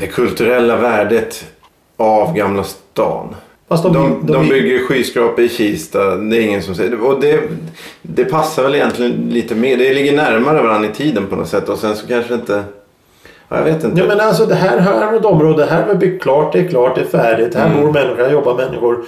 det 0.00 0.06
kulturella 0.06 0.76
värdet 0.76 1.44
av 1.96 2.34
Gamla 2.34 2.64
stan. 2.64 3.34
Fast 3.70 3.82
de, 3.82 3.92
De, 3.92 4.26
de, 4.26 4.32
de 4.32 4.48
bygger 4.48 4.78
skyskrapor 4.78 5.44
i 5.44 5.48
Kista, 5.48 6.16
det 6.16 6.36
är 6.36 6.40
ingen 6.40 6.62
som 6.62 6.74
säger 6.74 7.04
och 7.04 7.20
det. 7.20 7.40
Det 8.02 8.24
passar 8.24 8.62
väl 8.62 8.74
egentligen 8.74 9.12
lite 9.30 9.54
mer, 9.54 9.76
det 9.76 9.94
ligger 9.94 10.16
närmare 10.16 10.62
varandra 10.62 10.88
i 10.88 10.92
tiden 10.92 11.26
på 11.26 11.36
något 11.36 11.48
sätt 11.48 11.68
och 11.68 11.78
sen 11.78 11.96
så 11.96 12.06
kanske 12.06 12.34
inte... 12.34 12.62
Ja, 13.48 13.56
jag 13.56 13.64
vet 13.64 13.84
inte. 13.84 14.00
Ja 14.00 14.06
men 14.08 14.20
alltså 14.20 14.46
det 14.46 14.54
här, 14.54 14.78
här 14.78 15.12
är 15.12 15.16
ett 15.16 15.24
område, 15.24 15.66
här 15.70 15.82
är 15.82 15.88
det 15.88 15.94
byggt 15.94 16.22
klart, 16.22 16.52
det 16.52 16.58
är 16.58 16.68
klart, 16.68 16.94
det 16.94 17.00
är 17.00 17.04
färdigt, 17.06 17.54
här 17.54 17.66
Mm. 17.70 17.82
bor 17.82 17.92
människor, 17.92 18.22
här 18.22 18.30
jobbar 18.32 18.56
människor. 18.56 19.04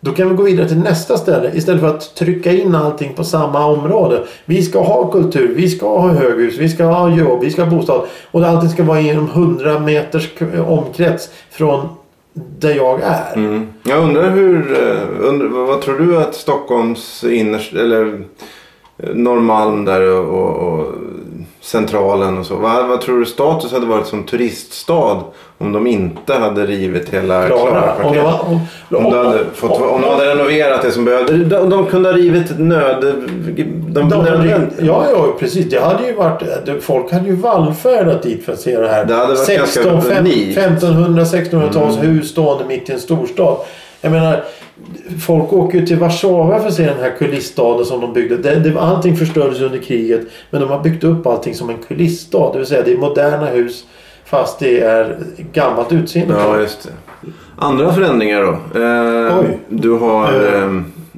Då 0.00 0.12
kan 0.12 0.28
vi 0.28 0.34
gå 0.34 0.42
vidare 0.42 0.68
till 0.68 0.78
nästa 0.78 1.16
ställe 1.16 1.50
istället 1.54 1.80
för 1.80 1.88
att 1.88 2.14
trycka 2.14 2.52
in 2.52 2.74
allting 2.74 3.14
på 3.14 3.24
samma 3.24 3.66
område. 3.66 4.22
Vi 4.44 4.62
ska 4.62 4.80
ha 4.82 5.10
kultur, 5.10 5.52
vi 5.56 5.68
ska 5.68 5.98
ha 5.98 6.08
höghus, 6.08 6.58
vi 6.58 6.68
ska 6.68 6.84
ha 6.84 7.10
jobb, 7.10 7.40
vi 7.40 7.50
ska 7.50 7.64
ha 7.64 7.70
bostad. 7.70 8.02
Och 8.30 8.44
allting 8.44 8.70
ska 8.70 8.82
vara 8.82 9.00
inom 9.00 9.28
100 9.28 9.78
meters 9.78 10.28
omkrets 10.66 11.30
från 11.50 11.88
där 12.34 12.74
jag 12.74 13.00
är. 13.00 13.36
Mm. 13.36 13.66
Jag 13.82 14.04
undrar 14.04 14.30
hur, 14.30 14.72
eh, 14.72 15.28
undrar, 15.28 15.48
vad 15.48 15.80
tror 15.80 15.98
du 15.98 16.16
att 16.16 16.34
Stockholms 16.34 17.24
innerst, 17.24 17.72
eller 17.72 18.24
eh, 18.98 19.14
Norrmalm 19.14 19.84
där 19.84 20.18
och, 20.18 20.24
och, 20.24 20.80
och 20.80 20.94
centralen 21.62 22.38
och 22.38 22.46
så. 22.46 22.56
Vad, 22.56 22.88
vad 22.88 23.00
tror 23.00 23.18
du 23.20 23.26
status 23.26 23.72
hade 23.72 23.86
varit 23.86 24.06
som 24.06 24.22
turiststad 24.24 25.20
om 25.58 25.72
de 25.72 25.86
inte 25.86 26.34
hade 26.34 26.66
rivit 26.66 27.08
hela 27.08 27.46
Klara. 27.46 27.60
Om, 27.62 28.12
det 28.12 28.20
Klara-kvarteret? 28.20 28.24
var, 28.24 28.40
om, 28.48 29.06
Om, 29.06 29.12
de 29.12 29.26
hade 29.26 29.38
fått, 29.54 29.80
om 29.80 30.00
de 30.02 30.10
hade 30.10 30.34
renoverat 30.34 30.82
det 30.82 30.90
som 30.90 31.04
behövde. 31.04 31.36
De, 31.36 31.70
de 31.70 31.86
kunde 31.86 32.08
ha 32.08 32.16
rivit 32.16 32.58
nöd... 32.58 33.00
De, 33.00 33.62
De, 33.92 34.08
de, 34.08 34.86
ja, 34.86 35.06
ja, 35.12 35.26
precis. 35.38 35.70
Det 35.70 35.80
hade 35.80 36.06
ju 36.06 36.12
varit... 36.14 36.42
det- 36.66 36.80
Folk 36.80 37.12
hade 37.12 37.26
ju 37.28 37.34
vallfärdat 37.36 38.22
dit 38.22 38.44
för 38.44 38.52
att 38.52 38.60
se 38.60 38.78
det 38.80 38.88
här. 38.88 39.04
Det 39.04 39.14
hade 39.14 39.34
varit 39.34 39.56
ganska 39.56 40.00
fem- 40.00 40.18
unikt. 40.26 40.58
1500-1600-tals 40.58 41.96
Mm. 41.96 42.22
stående 42.22 42.64
mitt 42.64 42.88
i 42.88 42.92
en 42.92 43.00
storstad. 43.00 43.56
Jag 44.04 44.12
menar, 44.12 44.44
folk 45.20 45.52
åker 45.52 45.78
ju 45.78 45.86
till 45.86 45.98
Warszawa 45.98 46.60
för 46.60 46.68
att 46.68 46.74
se 46.74 46.86
den 46.86 47.00
här 47.00 47.16
kulisstaden 47.18 47.86
som 47.86 48.00
de 48.00 48.12
byggde. 48.12 48.36
Det, 48.36 48.54
det, 48.54 48.80
allting 48.80 49.16
förstördes 49.16 49.60
under 49.60 49.78
kriget. 49.78 50.20
Men 50.50 50.60
de 50.60 50.70
har 50.70 50.80
byggt 50.80 51.04
upp 51.04 51.26
allting 51.26 51.54
som 51.54 51.70
en 51.70 51.78
kulissstad. 51.88 52.52
Det 52.52 52.58
vill 52.58 52.66
säga 52.66 52.82
det 52.84 52.92
är 52.92 52.96
moderna 52.96 53.46
hus 53.46 53.84
fast 54.24 54.58
det 54.58 54.80
är 54.80 55.18
gammalt 55.52 55.92
utseende. 55.92 56.34
Ja, 56.38 56.58
just 56.60 56.82
det. 56.82 56.90
Andra 57.58 57.92
förändringar 57.92 58.42
då? 58.42 58.80
Eh. 58.80 59.44
Du 59.68 59.90
har... 59.90 60.24
Eh. 60.24 60.62
Eh, 60.62 60.70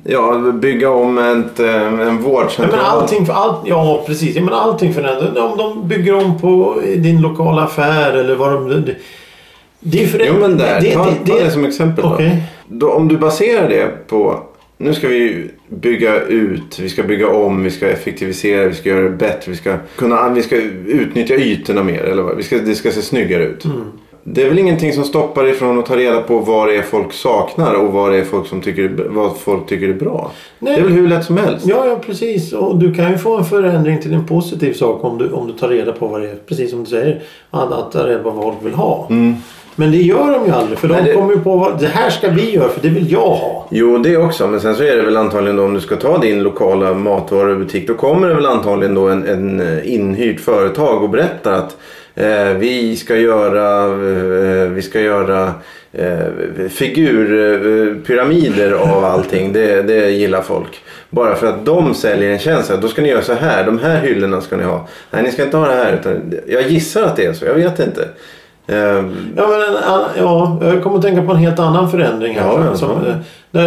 ja, 0.05 0.39
bygga 0.55 0.91
om 0.91 1.19
ett, 1.19 1.61
eh, 1.61 1.83
en 1.83 1.99
Ja, 2.01 2.11
vårdcentral. 2.31 2.77
men 2.81 2.87
allting, 2.87 3.27
allt, 3.31 3.57
ja 3.65 4.03
precis. 4.07 4.37
Ja, 4.37 4.43
men 4.43 4.55
allting 4.55 4.95
förändras. 4.95 5.37
Om 5.37 5.59
de 5.59 5.89
bygger 5.89 6.15
om 6.25 6.39
på 6.39 6.81
din 6.97 7.21
lokala 7.21 7.63
affär 7.63 8.13
eller 8.13 8.35
vad 8.35 8.53
de... 8.53 8.85
Det, 9.87 9.99
det 9.99 10.05
är 10.05 10.09
för 10.09 10.25
Jo 10.27 10.35
men 10.41 10.59
där, 10.59 10.81
det, 10.81 10.93
ta, 10.93 11.05
det, 11.05 11.31
ta 11.31 11.39
det 11.39 11.45
det, 11.45 11.51
som 11.51 11.65
exempel 11.65 12.05
då. 12.05 12.15
Okej. 12.15 12.43
då. 12.69 12.91
Om 12.91 13.09
du 13.09 13.19
baserar 13.19 13.69
det 13.69 14.09
på, 14.09 14.41
nu 14.79 14.95
ska 14.95 15.09
vi 15.09 15.51
bygga 15.69 16.21
ut, 16.21 16.79
vi 16.79 16.89
ska 16.89 17.03
bygga 17.03 17.29
om, 17.29 17.65
vi 17.65 17.71
ska 17.71 17.89
effektivisera, 17.89 18.69
vi 18.69 18.75
ska 18.75 18.89
göra 18.89 19.03
det 19.03 19.11
bättre, 19.11 19.51
vi 19.51 19.57
ska, 19.57 19.77
kunna, 19.97 20.29
vi 20.29 20.43
ska 20.43 20.57
utnyttja 20.87 21.35
ytorna 21.35 21.83
mer. 21.83 22.01
Eller 22.01 22.23
vad, 22.23 22.37
vi 22.37 22.43
ska, 22.43 22.59
det 22.59 22.75
ska 22.75 22.91
se 22.91 23.03
snyggare 23.03 23.45
ut. 23.45 23.65
Mm. 23.65 23.83
Det 24.27 24.43
är 24.43 24.49
väl 24.49 24.59
ingenting 24.59 24.93
som 24.93 25.05
stoppar 25.05 25.47
ifrån 25.47 25.79
att 25.79 25.87
ta 25.87 25.97
reda 25.97 26.23
på 26.23 26.39
vad 26.39 26.69
det 26.69 26.77
är 26.77 26.83
folk 26.83 27.13
saknar 27.13 27.75
och 27.75 27.93
vad 27.93 28.13
det 28.13 28.19
är 28.19 28.25
folk 28.25 28.47
som 28.47 28.61
tycker, 28.61 29.09
vad 29.09 29.37
folk 29.37 29.67
tycker 29.67 29.89
är 29.89 29.95
bra. 29.95 30.31
Nej. 30.59 30.75
Det 30.75 30.81
är 30.81 30.85
väl 30.85 30.93
hur 30.93 31.09
lätt 31.09 31.25
som 31.25 31.37
helst. 31.37 31.67
Ja, 31.67 31.87
ja, 31.87 31.97
precis. 32.07 32.53
Och 32.53 32.79
du 32.79 32.95
kan 32.95 33.13
ju 33.13 33.19
få 33.19 33.37
en 33.37 33.45
förändring 33.45 34.03
till 34.03 34.15
en 34.15 34.27
positiv 34.27 34.73
sak 34.73 35.05
om 35.05 35.19
du, 35.19 35.31
om 35.31 35.47
du 35.47 35.53
tar 35.53 35.69
reda 35.69 35.93
på 35.93 36.07
vad 36.07 36.21
det 36.21 36.31
är. 36.31 36.35
Precis 36.35 36.71
som 36.71 36.85
du 36.85 36.91
säger. 36.91 37.23
Att 37.51 37.93
ta 37.93 38.07
reda 38.07 38.23
på 38.23 38.31
vad 38.31 38.43
folk 38.43 38.57
vill 38.67 38.75
ha. 38.75 39.07
Mm. 39.11 39.35
Men 39.77 39.91
det 39.91 39.97
gör 39.97 40.33
de 40.33 40.47
ju 40.47 40.53
aldrig. 40.53 40.79
För 40.79 40.89
de 40.89 41.05
det- 41.05 41.13
kommer 41.13 41.33
ju 41.35 41.41
på 41.41 41.57
vad 41.57 41.81
det 41.81 41.87
här 41.87 42.11
ska 42.11 42.29
vi 42.29 42.51
göra 42.55 42.69
för 42.69 42.81
det 42.83 42.89
vill 42.89 43.13
jag 43.13 43.21
ha. 43.21 43.67
Jo, 43.71 43.99
det 43.99 44.17
också. 44.17 44.47
Men 44.47 44.61
sen 44.61 44.75
så 44.77 44.83
är 44.83 44.97
det 44.97 45.03
väl 45.03 45.17
antagligen 45.17 45.57
då 45.57 45.65
om 45.65 45.75
du 45.75 45.81
ska 45.81 45.97
ta 45.97 46.19
din 46.19 46.43
lokala 46.43 46.95
matvarubutik. 46.95 47.89
Då 47.89 47.95
kommer 47.95 48.29
det 48.29 48.35
väl 48.35 48.47
antagligen 48.47 48.95
då 48.95 49.09
en, 49.09 49.27
en 49.27 49.61
eh, 49.61 49.95
inhyrt 49.95 50.41
företag 50.41 51.03
och 51.03 51.11
berättar 51.11 51.53
att 51.53 51.77
eh, 52.15 52.49
vi 52.59 52.97
ska 52.97 53.17
göra, 53.17 53.85
eh, 53.87 54.69
vi 54.71 54.83
ska 54.83 55.01
göra 55.01 55.53
eh, 55.93 56.19
figurpyramider 56.71 58.73
av 58.73 59.05
allting. 59.05 59.53
Det, 59.53 59.83
det 59.83 60.11
gillar 60.11 60.43
folk. 60.43 60.81
Bara 61.11 61.35
för 61.35 61.47
att 61.47 61.67
de 61.67 61.95
säljer 61.95 62.31
en 62.31 62.39
tjänst. 62.39 62.73
Då 62.83 62.89
ska 62.89 63.03
ni 63.03 63.09
göra 63.09 63.23
så 63.23 63.33
här. 63.33 63.65
De 63.67 63.79
här 63.79 64.01
hyllorna 64.01 64.41
ska 64.41 64.57
ni 64.57 64.65
ha. 64.65 64.89
Nej, 65.11 65.23
ni 65.23 65.31
ska 65.31 65.45
inte 65.45 65.57
ha 65.57 65.67
det 65.69 65.75
här. 65.75 65.93
Utan 66.01 66.33
jag 66.47 66.63
gissar 66.71 67.03
att 67.03 67.17
det 67.17 67.25
är 67.27 67.33
så. 67.33 67.45
Jag 67.45 67.55
vet 67.55 67.81
inte. 67.81 68.09
Eh, 68.67 68.77
Ja, 68.77 69.03
men 69.49 69.61
en, 69.61 70.03
ja, 70.19 70.57
jag 70.63 70.83
kommer 70.83 70.97
att 70.97 71.03
tänka 71.03 71.23
på 71.23 71.31
en 71.33 71.37
helt 71.39 71.59
annan 71.59 71.91
förändring 71.91 72.35
här. 72.35 72.65
Ja, 72.71 72.77
som, 72.77 72.91
ja. 72.91 73.09
eh, 73.11 73.17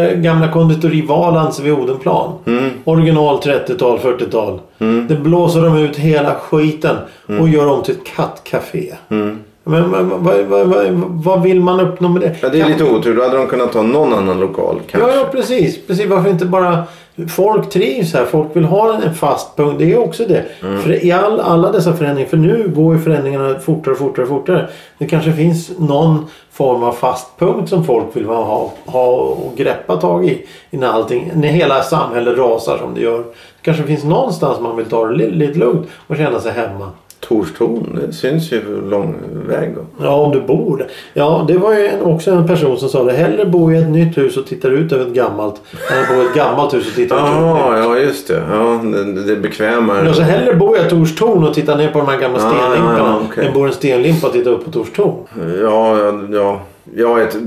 Det 0.09 0.15
gamla 0.15 0.51
konditori 0.51 1.01
Valans 1.05 1.59
vid 1.59 1.73
Odenplan. 1.73 2.31
mm, 2.45 2.69
Original 2.83 3.37
30-tal, 3.37 3.99
40-tal. 3.99 4.59
mm, 4.79 5.07
Det 5.07 5.15
blåser 5.15 5.61
de 5.61 5.77
ut 5.77 5.97
hela 5.97 6.35
skiten 6.35 6.95
och 7.39 7.49
gör 7.49 7.67
om 7.67 7.83
till 7.83 7.93
ett 7.95 8.03
kattcafé. 8.15 8.93
mm. 9.09 9.39
Men 9.63 9.91
vad, 9.91 10.03
vad, 10.05 10.37
vad, 10.45 10.67
vad, 10.67 10.85
vad 11.23 11.41
vill 11.41 11.59
man 11.61 11.79
uppnå 11.79 12.09
med 12.09 12.21
det? 12.21 12.35
Ja, 12.41 12.49
det 12.49 12.61
är 12.61 12.67
lite 12.67 12.83
otur. 12.83 13.15
Då 13.15 13.23
hade 13.23 13.37
de 13.37 13.47
kunnat 13.47 13.73
ta 13.73 13.81
någon 13.81 14.13
annan 14.13 14.39
lokal 14.39 14.79
kanske. 14.91 15.09
Ja, 15.11 15.15
ja 15.15 15.27
precis. 15.31 15.87
precis. 15.87 16.07
Varför 16.09 16.29
inte 16.29 16.45
bara... 16.45 16.83
Folk 17.29 17.69
trivs 17.69 18.13
här. 18.13 18.25
Folk 18.25 18.55
vill 18.55 18.63
ha 18.65 18.93
en 19.01 19.13
fast 19.15 19.55
punkt. 19.55 19.75
Det 19.79 19.93
är 19.93 19.97
också 19.97 20.23
det. 20.27 20.43
Mm. 20.63 20.81
För 20.81 21.05
i 21.05 21.11
all, 21.11 21.39
alla 21.39 21.71
dessa 21.71 21.93
förändringar. 21.93 22.29
För 22.29 22.37
nu 22.37 22.71
går 22.75 22.95
ju 22.95 23.01
förändringarna 23.01 23.59
fortare 23.59 23.91
och 23.91 23.97
fortare 23.99 24.25
fortare. 24.25 24.67
Det 24.97 25.05
kanske 25.07 25.33
finns 25.33 25.71
någon 25.79 26.25
form 26.51 26.83
av 26.83 26.91
fast 26.91 27.27
punkt 27.39 27.69
som 27.69 27.83
folk 27.83 28.05
vill 28.13 28.25
ha, 28.25 28.71
ha 28.85 29.07
och 29.15 29.53
greppa 29.57 29.97
tag 29.97 30.25
i. 30.25 30.45
När, 30.69 30.87
allting, 30.87 31.31
när 31.35 31.47
hela 31.47 31.83
samhället 31.83 32.37
rasar 32.37 32.77
som 32.77 32.93
det 32.93 33.01
gör. 33.01 33.17
Det 33.17 33.23
kanske 33.61 33.83
finns 33.83 34.03
någonstans 34.03 34.59
man 34.59 34.75
vill 34.77 34.85
ta 34.85 35.05
det 35.07 35.15
li- 35.15 35.31
lite 35.31 35.59
lugnt 35.59 35.87
och 36.07 36.17
känna 36.17 36.39
sig 36.39 36.51
hemma. 36.51 36.89
Torstorn, 37.19 37.99
det 38.07 38.13
syns 38.13 38.51
ju 38.51 38.89
lång 38.89 39.15
väg 39.47 39.75
då. 39.75 39.81
Ja, 40.05 40.15
om 40.15 40.31
du 40.31 40.41
bor 40.41 40.77
där. 40.77 40.87
Ja, 41.13 41.45
det 41.47 41.57
var 41.57 41.73
ju 41.73 41.87
en, 41.87 42.01
också 42.01 42.31
en 42.31 42.47
person 42.47 42.77
som 42.77 42.89
sa 42.89 43.03
det. 43.03 43.13
Hellre 43.13 43.45
bo 43.45 43.71
i 43.71 43.77
ett 43.77 43.89
nytt 43.89 44.17
hus 44.17 44.37
och 44.37 44.45
tittar 44.47 44.71
ut 44.71 44.91
över 44.91 45.05
ett 45.05 45.13
gammalt. 45.13 45.61
Än 45.91 45.99
att 46.03 46.09
bo 46.09 46.15
i 46.21 46.25
ett 46.25 46.33
gammalt 46.35 46.73
hus 46.73 46.87
och 46.87 46.95
tittar 46.95 47.15
ut 47.15 47.21
över 47.21 47.47
ett 47.49 47.53
nytt. 47.55 47.83
Ja, 47.83 47.97
just 47.99 48.27
det. 48.27 48.41
Ja, 48.51 48.79
det, 48.83 49.23
det 49.23 49.31
är 49.31 49.35
bekvämare. 49.39 50.07
Alltså 50.07 50.21
hellre 50.21 50.53
jag 50.77 50.85
i 50.85 50.89
Torstorn 50.89 51.43
och 51.43 51.53
tittar 51.53 51.77
ner 51.77 51.91
på 51.91 51.99
de 51.99 52.07
här 52.07 52.19
gamla 52.19 52.39
Ja, 52.41 52.49
stenlimporna. 52.49 52.97
ja, 52.97 53.19
okej. 53.29 53.47
Än 53.47 53.53
bor 53.53 53.67
en 53.67 53.73
stenlimpa 53.73 54.27
och 54.27 54.33
tittar 54.33 54.51
upp 54.51 54.65
på 54.65 54.71
Torstorn. 54.71 55.13
Ja, 55.61 55.97
ja, 55.99 56.13
ja. 56.31 56.59
Ja, 56.95 57.21
ett 57.21 57.37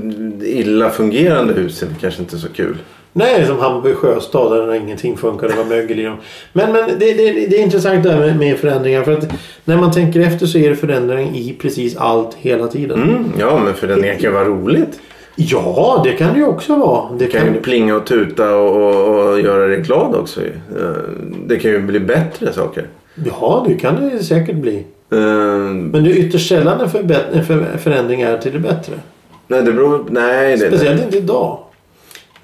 illa 0.43 0.89
fungerande 0.89 1.53
hus 1.53 1.83
är 1.83 1.87
kanske 2.01 2.21
inte 2.21 2.37
så 2.37 2.49
kul. 2.49 2.77
Nej, 3.13 3.45
som 3.45 3.59
Hammarby 3.59 3.93
sjöstad 3.93 4.51
där 4.51 4.73
ingenting 4.75 5.17
funkar. 5.17 5.47
Det 5.47 5.55
var 5.55 5.65
mögel 5.65 5.99
i 5.99 6.03
dem. 6.03 6.17
Men, 6.53 6.71
men 6.71 6.89
det, 6.99 7.13
det, 7.13 7.31
det 7.31 7.59
är 7.59 7.63
intressant 7.63 8.03
det 8.03 8.11
här 8.11 8.19
med, 8.19 8.39
med 8.39 8.57
förändringar. 8.57 9.03
För 9.03 9.11
att 9.13 9.27
när 9.65 9.77
man 9.77 9.91
tänker 9.91 10.19
efter 10.19 10.45
så 10.45 10.57
är 10.57 10.69
det 10.69 10.75
förändring 10.75 11.35
i 11.35 11.55
precis 11.61 11.97
allt 11.97 12.33
hela 12.33 12.67
tiden. 12.67 13.01
Mm, 13.03 13.23
ja, 13.39 13.61
men 13.65 13.73
för 13.73 13.87
den 13.87 14.01
kan 14.01 14.19
ju 14.19 14.29
vara 14.29 14.45
roligt. 14.45 14.99
Ja, 15.35 16.01
det 16.05 16.11
kan 16.11 16.33
det 16.33 16.39
ju 16.39 16.45
också 16.45 16.75
vara. 16.75 17.09
Det 17.17 17.25
Det 17.25 17.31
kan 17.31 17.53
ju 17.53 17.61
plinga 17.61 17.95
och 17.95 18.05
tuta 18.05 18.55
och, 18.55 18.75
och, 18.75 19.29
och 19.29 19.39
göra 19.41 19.67
dig 19.67 19.81
glad 19.81 20.15
också. 20.15 20.41
Eh, 20.41 20.47
Det 21.47 21.55
kan 21.59 21.71
ju 21.71 21.81
bli 21.81 21.99
bättre 21.99 22.53
saker. 22.53 22.87
Ja, 23.25 23.65
det 23.67 23.73
kan 23.73 24.09
det 24.09 24.23
säkert 24.23 24.55
bli. 24.55 24.75
Eh, 25.11 25.19
Men 25.19 26.03
det 26.03 26.11
är 26.11 26.15
ytterst 26.15 26.49
sällan 26.49 26.81
en, 26.81 27.79
förändring 27.79 28.21
är 28.21 28.37
till 28.37 28.53
det 28.53 28.59
bättre. 28.59 28.93
Nej, 29.51 29.63
det 29.63 29.73
beror... 29.73 30.05
Nej, 30.09 30.57
det, 30.57 30.67
Speciellt 30.67 31.03
inte 31.03 31.17
idag. 31.17 31.59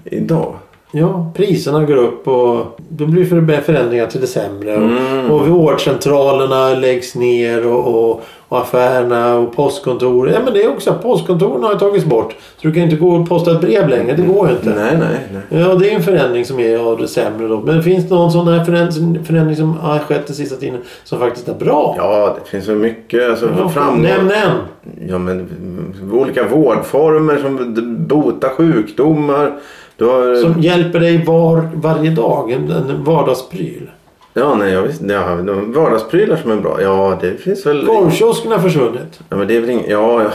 Idag? 0.05 0.55
Ja, 0.91 1.31
priserna 1.35 1.83
går 1.85 1.95
upp 1.97 2.27
och 2.27 2.79
det 2.89 3.05
blir 3.05 3.25
för- 3.25 3.61
förändringar 3.61 4.05
till 4.07 4.21
det 4.21 4.27
sämre. 4.27 4.73
Mm. 4.75 5.31
Och 5.31 5.47
vårdcentralerna 5.47 6.69
läggs 6.79 7.15
ner 7.15 7.67
och, 7.67 7.87
och, 8.09 8.21
och 8.47 8.59
affärerna 8.61 9.35
och 9.35 9.55
postkontor. 9.55 10.29
Ja 10.29 10.39
men 10.45 10.53
det 10.53 10.63
är 10.63 10.69
också 10.71 10.93
postkontoren 11.01 11.63
har 11.63 11.75
tagits 11.75 12.05
bort. 12.05 12.35
Så 12.57 12.67
du 12.67 12.73
kan 12.73 12.83
inte 12.83 12.95
gå 12.95 13.09
och 13.15 13.29
posta 13.29 13.51
ett 13.51 13.61
brev 13.61 13.89
längre. 13.89 14.15
Det 14.15 14.21
går 14.21 14.49
inte. 14.51 14.69
Nej, 14.69 14.97
nej, 14.99 15.43
nej. 15.49 15.61
Ja, 15.61 15.75
det 15.75 15.91
är 15.91 15.95
en 15.95 16.03
förändring 16.03 16.45
som 16.45 16.59
är 16.59 16.77
av 16.77 16.97
det 16.97 17.07
sämre 17.07 17.47
då. 17.47 17.59
Men 17.59 17.83
finns 17.83 18.09
det 18.09 18.15
någon 18.15 18.31
sån 18.31 18.47
här 18.47 18.65
förändring, 19.23 19.55
som 19.55 19.73
har 19.77 19.99
skett 19.99 20.27
den 20.27 20.35
sista 20.35 20.55
tiden 20.55 20.79
som 21.03 21.19
faktiskt 21.19 21.47
är 21.49 21.53
bra? 21.53 21.93
Ja, 21.97 22.37
det 22.43 22.49
finns 22.49 22.65
så 22.65 22.71
mycket. 22.71 23.29
Alltså, 23.29 23.49
Ja, 23.57 23.69
framgång. 23.69 24.01
Nämn 24.01 24.31
en. 24.31 24.51
Ja, 25.09 25.17
men 25.17 25.47
olika 26.13 26.47
vårdformer 26.47 27.37
som 27.37 27.75
botar 28.07 28.49
sjukdomar. 28.49 29.53
Har... 29.99 30.35
Som 30.35 30.61
hjälper 30.61 30.99
dig 30.99 31.25
var, 31.25 31.69
varje 31.73 32.11
dag. 32.11 32.51
En, 32.51 32.71
en 32.71 33.03
vardagspryl. 33.03 33.91
Ja, 34.33 34.55
nej, 34.55 34.73
jag 34.73 34.81
visst. 34.81 35.01
Ja, 35.01 35.35
de 35.35 35.73
vardagsprylar 35.73 36.35
som 36.35 36.51
är 36.51 36.55
bra. 36.55 36.81
Ja, 36.81 37.17
det 37.21 37.37
finns 37.37 37.65
väl... 37.65 37.85
Korvkiosken 37.85 38.51
har 38.51 38.59
försvunnit. 38.59 39.19
Ja, 39.29 39.35
men 39.37 39.47
det 39.47 39.55
är 39.55 39.61
väl 39.61 39.69
inget... 39.69 39.89
Ja, 39.89 40.23
ja. 40.23 40.29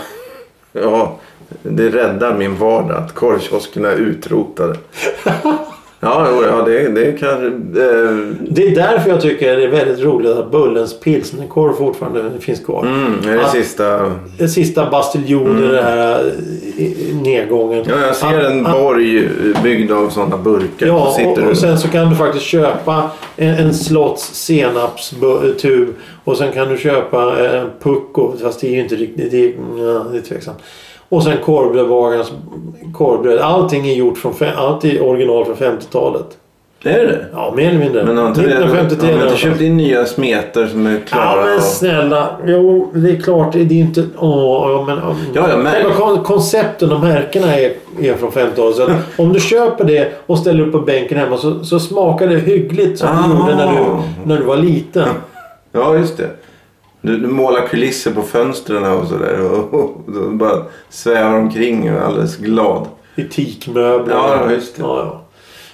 Ja, 0.73 1.17
det 1.63 1.89
räddar 1.89 2.39
min 2.39 2.57
vardag 2.57 2.97
att 2.97 3.15
korvkioskerna 3.15 3.89
är 3.89 3.97
utrotade. 3.97 4.77
Ja, 6.05 6.29
ja 6.43 6.63
det, 6.67 6.89
det 6.89 7.13
kan... 7.13 7.45
Eh, 7.77 8.17
Det 8.51 8.67
är 8.69 8.75
därför 8.75 9.11
jag 9.11 9.21
tycker 9.21 9.57
det 9.57 9.65
är 9.65 9.69
väldigt 9.69 10.01
roligt 10.05 10.31
att 10.31 10.51
Bullens 10.51 11.01
pilsnerkorv 11.01 11.73
fortfarande 11.73 12.31
finns 12.41 12.61
kvar. 12.61 12.87
mm, 12.87 13.13
det 13.23 13.31
är 13.31 13.37
det 13.37 13.49
sista... 13.49 14.13
Den 14.39 14.49
sista 14.49 14.91
bastiljonen 14.91 15.65
i 15.65 15.67
den 15.67 15.85
här 15.85 16.33
eh, 16.79 17.17
nedgången. 17.23 17.85
Ja, 17.89 17.95
jag 18.07 18.17
ser 18.17 18.27
Han- 18.27 18.41
en 18.41 18.67
han- 18.67 18.83
borg 18.83 19.29
byggd 19.63 19.93
av 19.93 20.09
sådana 20.09 20.37
burkar. 20.39 20.87
Ja, 20.87 21.17
och, 21.27 21.39
du- 21.39 21.51
och 21.51 21.57
sen 21.57 21.79
så 21.79 21.89
kan 21.89 22.11
du 22.11 22.17
faktiskt 22.17 22.45
köpa 22.47 23.11
en, 23.37 23.55
en 23.55 23.75
slotts 23.75 24.35
senapstub 24.35 25.89
och 26.25 26.37
sen 26.37 26.53
kan 26.53 26.69
du 26.69 26.77
köpa 26.79 27.39
en 27.49 27.67
pucko. 27.83 28.33
Fast 28.43 28.61
det 28.61 28.67
är 28.67 28.73
ju 28.73 28.81
inte 28.81 28.95
riktigt... 28.97 29.31
Det 29.31 29.45
är, 29.45 29.53
ja, 29.79 30.05
det 30.13 30.19
är 30.19 30.23
tveksamt. 30.23 30.59
Och 31.13 31.23
sen 31.23 31.37
korvbrödbagarens 31.45 32.33
korvbröd. 32.95 33.39
Allting 33.39 33.89
är 33.89 33.95
gjort 33.95 34.19
från... 34.19 34.33
Allt 34.57 34.85
är 34.85 35.03
original 35.03 35.45
från 35.45 35.57
50-talet. 35.57 36.27
Är 36.85 36.91
det 37.07 37.27
Ja, 37.33 37.53
mer 37.57 37.69
eller 37.69 37.79
mindre. 37.79 38.05
Men 38.05 38.19
har 38.19 38.29
inte, 38.29 38.41
det, 38.41 38.47
1953 38.47 39.13
har 39.17 39.25
inte 39.27 39.37
köpt 39.37 39.61
in 39.61 39.77
nya 39.77 40.05
smetar 40.05 40.67
som 40.67 40.87
är 40.87 41.01
klara? 41.01 41.41
Ja 41.41 41.47
men 41.47 41.61
snälla. 41.63 42.29
Jo 42.47 42.91
det 42.95 43.11
är 43.11 43.17
klart. 43.21 43.53
Det 43.53 43.59
är 43.61 43.73
inte... 43.73 44.05
Åh, 44.19 44.87
men, 44.87 44.99
Ja, 45.35 45.49
ja, 45.51 45.57
men- 45.57 45.73
Själva 45.73 46.23
koncepten 46.25 46.93
och 46.93 47.01
märkena 47.01 47.57
är, 47.59 47.73
är 48.01 48.15
från 48.15 48.31
50-talet. 48.31 48.77
Så 48.77 48.83
att 48.83 48.91
om 49.19 49.33
du 49.33 49.41
köper 49.41 49.85
det 49.85 50.13
och 50.27 50.39
ställer 50.39 50.63
upp 50.67 50.73
på 50.73 50.79
bänken 50.79 51.19
hemma 51.19 51.37
så, 51.37 51.65
så 51.65 51.81
smakar 51.81 52.27
det 52.27 52.37
hyggligt 52.37 52.99
som 52.99 53.09
Ah. 53.09 53.27
du 53.29 53.39
gjorde 53.41 53.57
när 53.57 53.67
du, 53.73 53.79
när 54.25 54.37
du 54.39 54.45
var 54.45 54.57
liten. 54.57 55.09
Ja, 55.73 55.97
just 55.97 56.17
det. 56.17 56.29
Du, 57.03 57.17
du 57.19 57.29
målar 57.29 57.67
kulisser 57.67 58.11
på 58.11 58.23
fönstren 58.23 58.85
och 58.85 59.07
sådär. 59.07 59.41
Och, 59.53 59.75
och, 59.75 60.17
och 60.17 60.33
bara 60.33 60.63
svävar 60.89 61.39
omkring 61.39 61.93
och 61.93 61.99
är 61.99 62.03
alldeles 62.03 62.37
glad. 62.37 62.87
I 63.17 63.23
teakmöbler. 63.25 64.15
Ja, 64.15 64.51
just 64.53 64.77
det. 64.77 64.83
Ja, 64.83 64.97
ja. 64.99 65.21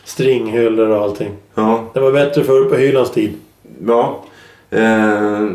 Stringhyllor 0.04 0.88
och 0.88 1.02
allting. 1.02 1.30
Ja, 1.54 1.80
Det 1.94 2.00
var 2.00 2.12
bättre 2.12 2.44
förr 2.44 2.64
på 2.64 2.76
Hylands 2.76 3.10
tid. 3.10 3.32
ja. 3.86 4.20
Eh, 4.70 5.46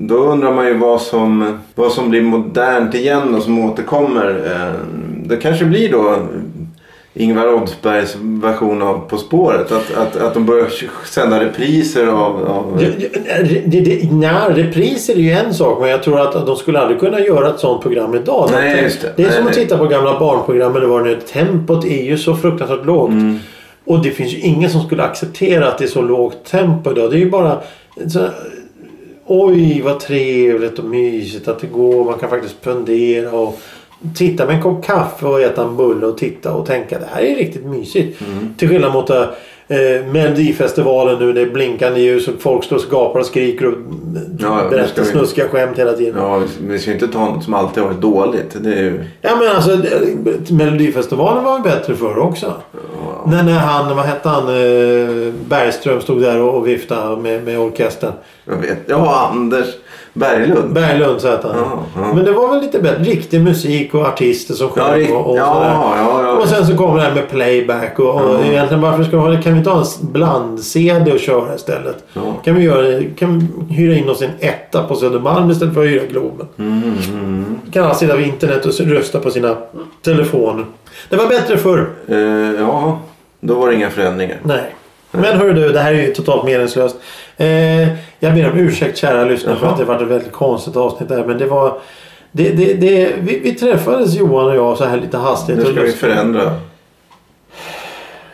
då 0.00 0.14
undrar 0.16 0.52
man 0.54 0.66
ju 0.66 0.74
vad 0.74 1.00
som, 1.00 1.58
vad 1.74 1.92
som 1.92 2.10
blir 2.10 2.22
modernt 2.22 2.94
igen 2.94 3.34
och 3.34 3.42
som 3.42 3.58
återkommer. 3.64 4.42
Eh, 4.46 4.80
det 5.28 5.36
kanske 5.36 5.64
blir 5.64 5.92
då 5.92 6.16
Ingvar 7.18 7.54
Oldsbergs 7.54 8.16
version 8.20 8.82
av 8.82 9.08
På 9.08 9.18
spåret. 9.18 9.72
Att, 9.72 9.94
att, 9.94 10.16
att 10.16 10.34
de 10.34 10.46
börjar 10.46 10.68
sända 11.04 11.44
repriser 11.44 12.06
av... 12.06 12.46
av 12.46 12.82
nej, 14.10 14.38
repriser 14.48 15.14
är 15.14 15.18
ju 15.18 15.30
en 15.30 15.54
sak 15.54 15.80
men 15.80 15.90
jag 15.90 16.02
tror 16.02 16.20
att 16.20 16.46
de 16.46 16.56
skulle 16.56 16.78
aldrig 16.80 17.00
kunna 17.00 17.20
göra 17.20 17.50
ett 17.50 17.60
sånt 17.60 17.82
program 17.82 18.14
idag. 18.14 18.48
Nej, 18.52 18.82
just 18.82 19.02
det. 19.02 19.12
det 19.16 19.22
är 19.22 19.26
Nej, 19.26 19.36
som 19.36 19.46
att 19.46 19.56
nej. 19.56 19.64
titta 19.64 19.78
på 19.78 19.86
gamla 19.86 20.18
barnprogram 20.18 20.76
eller 20.76 20.86
vad 20.86 21.00
det 21.00 21.10
nu 21.10 21.16
är. 21.16 21.20
Tempot 21.20 21.84
är 21.84 22.02
ju 22.02 22.18
så 22.18 22.36
fruktansvärt 22.36 22.86
lågt. 22.86 23.10
Mm. 23.10 23.38
Och 23.84 24.02
det 24.02 24.10
finns 24.10 24.32
ju 24.32 24.38
ingen 24.38 24.70
som 24.70 24.80
skulle 24.80 25.02
acceptera 25.02 25.68
att 25.68 25.78
det 25.78 25.84
är 25.84 25.88
så 25.88 26.02
lågt 26.02 26.44
tempo 26.44 26.90
idag. 26.90 27.10
Det 27.10 27.16
är 27.16 27.20
ju 27.20 27.30
bara 27.30 27.58
så, 28.08 28.28
Oj 29.30 29.82
vad 29.82 30.00
trevligt 30.00 30.78
och 30.78 30.84
mysigt 30.84 31.48
att 31.48 31.60
det 31.60 31.66
går. 31.66 32.04
Man 32.04 32.18
kan 32.18 32.30
faktiskt 32.30 32.64
fundera 32.64 33.30
och 33.30 33.60
titta 34.16 34.46
med 34.46 34.54
en 34.56 34.62
kopp 34.62 34.84
kaffe 34.84 35.26
och 35.26 35.40
äta 35.40 35.62
en 35.62 35.76
bulle 35.76 36.06
och 36.06 36.18
titta 36.18 36.52
och 36.54 36.66
tänka 36.66 36.98
det 36.98 37.06
här 37.14 37.22
är 37.22 37.36
riktigt 37.36 37.64
mysigt. 37.64 38.20
Mm. 38.20 38.54
Till 38.58 38.68
skillnad 38.68 38.92
mot 38.92 39.10
eh, 39.10 39.24
Melodifestivalen 40.12 41.18
nu 41.18 41.26
när 41.26 41.32
det 41.32 41.40
är 41.40 41.50
blinkande 41.50 42.00
ljus 42.00 42.28
och 42.28 42.34
folk 42.40 42.64
står 42.64 42.76
och 42.76 42.82
gapar 42.90 43.20
och 43.20 43.26
skriker 43.26 43.66
och 43.66 43.74
Ja, 44.40 44.62
ja, 44.62 44.68
berättar 44.70 45.02
vi- 45.02 45.08
snuskiga 45.08 45.48
skämt 45.48 45.78
hela 45.78 45.92
tiden. 45.92 46.14
Ja, 46.22 46.42
vi- 46.62 46.78
ska 46.78 46.92
inte 46.92 47.08
ta 47.08 47.24
något 47.24 47.44
som 47.44 47.54
alltid 47.54 47.82
har 47.82 47.90
varit 47.90 48.00
dåligt. 48.02 48.56
Det 48.60 48.72
är 48.74 48.82
ju... 48.82 49.04
Ja 49.20 49.30
men 49.36 49.56
alltså 49.56 49.78
Melodifestivalen 50.54 51.44
var 51.44 51.56
ju 51.56 51.62
bättre 51.62 51.94
förr 51.94 52.18
också. 52.18 52.52
När, 53.26 53.42
när 53.42 53.52
han, 53.58 53.96
vad 53.96 54.04
hette 54.04 54.28
han, 54.28 54.48
eh, 54.48 55.32
Bergström 55.48 56.00
stod 56.00 56.20
där 56.22 56.40
och, 56.40 56.54
och 56.54 56.68
viftade 56.68 57.22
med, 57.22 57.44
med 57.44 57.58
orkestern. 57.58 58.12
Jag 58.44 58.56
vet. 58.56 58.78
Ja, 58.86 59.30
Anders 59.32 59.66
Berglund. 60.18 60.72
Berglund 60.72 61.20
så 61.20 61.28
hette 61.28 61.48
han. 61.48 61.56
Ja, 61.56 61.82
ja. 62.02 62.12
Men 62.14 62.24
det 62.24 62.32
var 62.32 62.48
väl 62.48 62.60
lite 62.60 62.78
bättre. 62.78 63.02
Riktig 63.04 63.40
musik 63.40 63.94
och 63.94 64.06
artister 64.06 64.54
som 64.54 64.68
Ja, 64.76 64.82
sjöng 64.82 64.98
rikt- 65.00 65.12
och, 65.12 65.30
och 65.30 65.38
ja, 65.38 65.54
sådär. 65.54 65.68
ja, 65.68 66.22
ja. 66.22 66.32
Och 66.32 66.48
sen 66.48 66.66
så 66.66 66.76
kommer 66.76 66.96
det 66.96 67.02
här 67.02 67.14
med 67.14 67.28
playback 67.30 67.98
och, 67.98 68.14
och 68.14 68.20
Ja. 68.34 68.44
egentligen 68.44 68.80
varför 68.82 69.04
ska 69.04 69.16
vi 69.16 69.22
ha 69.22 69.28
det? 69.28 69.42
Kan 69.42 69.52
vi 69.52 69.58
inte 69.58 69.70
ha 69.70 69.78
en 69.80 69.86
bland-CD 70.12 71.12
och 71.12 71.18
köra 71.20 71.54
istället? 71.54 72.04
Ja. 72.12 72.20
Kan 72.44 72.54
vi 72.54 72.62
göra 72.64 73.02
Kan 73.18 73.38
vi 73.68 73.74
hyra 73.74 73.94
in 73.98 74.08
oss 74.08 74.22
en 74.22 74.30
etta 74.40 74.82
på 74.82 74.94
Södermalm 74.94 75.50
istället 75.50 75.74
för 75.74 75.80
att 75.84 75.88
hyra 75.88 76.04
Globen? 76.10 76.46
Mm, 76.58 76.82
mm. 77.12 77.58
Kan 77.72 77.84
alla 77.84 77.94
sitta 77.94 78.16
vid 78.16 78.26
internet 78.26 78.66
och 78.66 78.80
rösta 78.80 79.18
på 79.20 79.30
sina 79.30 79.56
telefoner. 80.02 80.64
Det 81.08 81.16
var 81.16 81.26
bättre 81.26 81.56
förr. 81.56 81.88
Eh, 82.08 82.60
ja, 82.60 82.98
då 83.40 83.54
var 83.54 83.68
det 83.68 83.74
inga 83.74 83.90
förändringar. 83.90 84.36
Nej. 84.42 84.74
Men 85.10 85.38
hörru 85.38 85.52
du, 85.52 85.68
det 85.72 85.80
här 85.80 85.94
är 85.94 86.02
ju 86.06 86.12
totalt 86.14 86.44
meningslöst. 86.44 86.96
Eh, 87.36 87.46
jag 88.20 88.34
ber 88.34 88.50
om 88.50 88.58
ursäkt 88.58 88.98
kära 88.98 89.24
lyssnare 89.24 89.56
för 89.56 89.66
Jaha. 89.66 89.72
att 89.72 89.78
det 89.78 89.84
var 89.84 90.02
ett 90.02 90.08
väldigt 90.08 90.32
konstigt 90.32 90.76
avsnitt 90.76 91.08
där. 91.08 91.24
Men 91.24 91.38
det 91.38 91.46
var... 91.46 91.78
Det, 92.32 92.50
det, 92.50 92.74
det, 92.74 93.12
vi, 93.20 93.38
vi 93.38 93.54
träffades 93.54 94.14
Johan 94.14 94.46
och 94.46 94.56
jag 94.56 94.76
så 94.76 94.84
här 94.84 95.00
lite 95.00 95.18
hastigt. 95.18 95.56
Nu 95.56 95.64
ska 95.64 95.82
vi 95.82 95.92
förändra. 95.92 96.54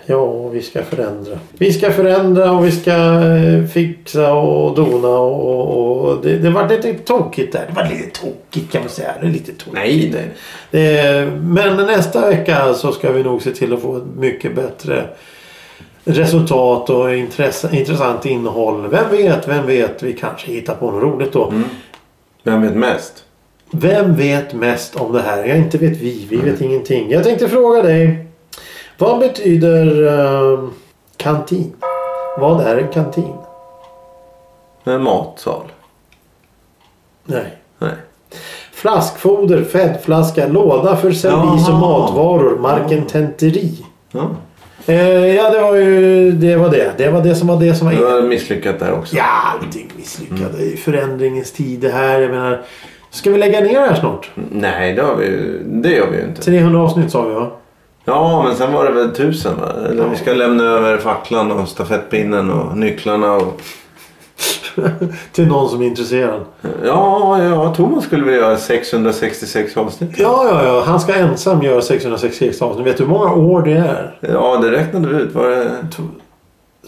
Ja, 0.06 0.48
vi 0.48 0.62
ska 0.62 0.82
förändra. 0.82 1.38
Vi 1.52 1.72
ska 1.72 1.92
förändra 1.92 2.52
och 2.52 2.66
vi 2.66 2.72
ska 2.72 2.92
eh, 2.92 3.66
fixa 3.66 4.32
och 4.32 4.74
dona 4.74 5.08
och, 5.08 6.04
och, 6.04 6.22
det, 6.22 6.38
det 6.38 6.50
var 6.50 6.68
lite 6.68 6.94
tokigt 6.94 7.52
där. 7.52 7.64
Det 7.68 7.74
var 7.74 7.88
lite 7.88 8.20
tokigt 8.20 8.72
kan 8.72 8.80
man 8.80 8.90
säga. 8.90 9.14
Det 9.20 9.26
är 9.26 9.30
lite 9.30 9.52
tokigt. 9.52 9.74
Nej, 9.74 10.10
nej. 10.14 10.30
Det, 10.70 11.30
men 11.42 11.76
nästa 11.76 12.28
vecka 12.28 12.74
så 12.74 12.92
ska 12.92 13.12
vi 13.12 13.22
nog 13.22 13.42
se 13.42 13.50
till 13.50 13.72
att 13.72 13.82
få 13.82 13.96
ett 13.96 14.16
mycket 14.16 14.54
bättre 14.54 15.04
resultat 16.04 16.90
och 16.90 17.14
intresse, 17.14 17.76
intressant 17.76 18.26
innehåll. 18.26 18.88
Vem 18.88 19.10
vet, 19.10 19.48
vem 19.48 19.66
vet. 19.66 20.02
Vi 20.02 20.12
kanske 20.12 20.52
hittar 20.52 20.74
på 20.74 20.90
något 20.90 21.02
roligt 21.02 21.32
då. 21.32 21.48
Mm. 21.48 21.64
Vem 22.42 22.62
vet 22.62 22.76
mest? 22.76 23.24
Vem 23.70 24.14
vet 24.14 24.54
mest 24.54 24.96
om 24.96 25.12
det 25.12 25.22
här? 25.22 25.44
Ja, 25.44 25.54
inte 25.54 25.78
vet 25.78 25.96
vi. 25.96 26.26
Vi 26.30 26.36
vet 26.36 26.60
ingenting. 26.60 27.10
Jag 27.10 27.24
tänkte 27.24 27.48
fråga 27.48 27.82
dig. 27.82 28.26
Vad 28.98 29.18
betyder 29.18 30.06
eh, 30.06 30.68
kantin? 31.16 31.72
Vad 32.38 32.60
är 32.60 32.76
en 32.76 32.88
kantin? 32.88 33.34
En 34.84 35.02
matsal? 35.02 35.72
Nej. 37.24 37.56
Nej. 37.78 37.94
Flaskfoder, 38.72 39.64
feddflaska, 39.64 40.46
låda 40.46 40.96
för 40.96 41.12
servis 41.12 41.68
och 41.68 41.74
matvaror, 41.74 42.58
marken 42.58 43.06
tenteri. 43.06 43.84
Ja. 44.10 44.30
Eh, 44.86 45.34
ja, 45.34 45.50
det 45.50 45.60
var 45.60 45.74
ju 45.74 46.30
det 46.32 46.56
var 46.56 46.70
det. 46.70 46.92
Det 46.96 47.10
var 47.10 47.22
det 47.22 47.34
som 47.34 47.48
var 47.48 47.60
det 47.60 47.74
som 47.74 47.86
var 47.86 47.94
Du 47.94 48.04
har 48.04 48.22
misslyckat 48.22 48.78
där 48.78 48.92
också. 48.92 49.16
Ja, 49.16 49.24
allting 49.24 49.90
misslyckade 49.96 50.62
i 50.62 50.76
förändringens 50.76 51.52
tid 51.52 51.80
det 51.80 51.90
här. 51.90 52.20
Jag 52.20 52.30
menar, 52.30 52.62
ska 53.10 53.30
vi 53.30 53.38
lägga 53.38 53.60
ner 53.60 53.80
det 53.80 53.86
här 53.86 53.94
snart? 53.94 54.30
Nej, 54.50 54.94
det, 54.94 55.02
har 55.02 55.16
vi, 55.16 55.58
det 55.64 55.92
gör 55.92 56.10
vi 56.10 56.16
ju 56.16 56.24
inte. 56.24 56.42
300 56.42 56.80
avsnitt 56.80 57.10
sa 57.10 57.22
vi 57.22 57.34
va? 57.34 57.50
Ja, 58.04 58.42
men 58.42 58.56
sen 58.56 58.72
var 58.72 58.84
det 58.84 58.90
väl 58.90 59.10
tusen 59.14 59.52
va? 59.60 59.72
Eller 59.90 60.08
vi 60.08 60.16
ska 60.16 60.32
lämna 60.32 60.64
över 60.64 60.98
facklan 60.98 61.52
och 61.52 61.68
stafettpinnen 61.68 62.50
och 62.50 62.78
nycklarna 62.78 63.32
och... 63.32 63.60
Till 65.32 65.46
någon 65.46 65.68
som 65.70 65.82
är 65.82 65.86
intresserad. 65.86 66.40
Ja, 66.84 67.42
ja, 67.42 67.74
Thomas 67.74 68.04
skulle 68.04 68.24
vilja 68.24 68.40
göra 68.40 68.56
666 68.56 69.76
avsnitt. 69.76 70.10
Ja, 70.16 70.46
ja, 70.48 70.64
ja. 70.64 70.82
Han 70.86 71.00
ska 71.00 71.14
ensam 71.14 71.62
göra 71.62 71.82
666 71.82 72.62
avsnitt. 72.62 72.86
Vet 72.86 72.96
du 72.98 73.04
hur 73.04 73.10
många 73.10 73.32
år 73.34 73.62
det 73.62 73.72
är? 73.72 74.16
Ja, 74.20 74.56
det 74.56 74.70
räknade 74.70 75.08
vi 75.08 75.22
ut. 75.22 75.34
Var 75.34 75.48
det... 75.50 75.70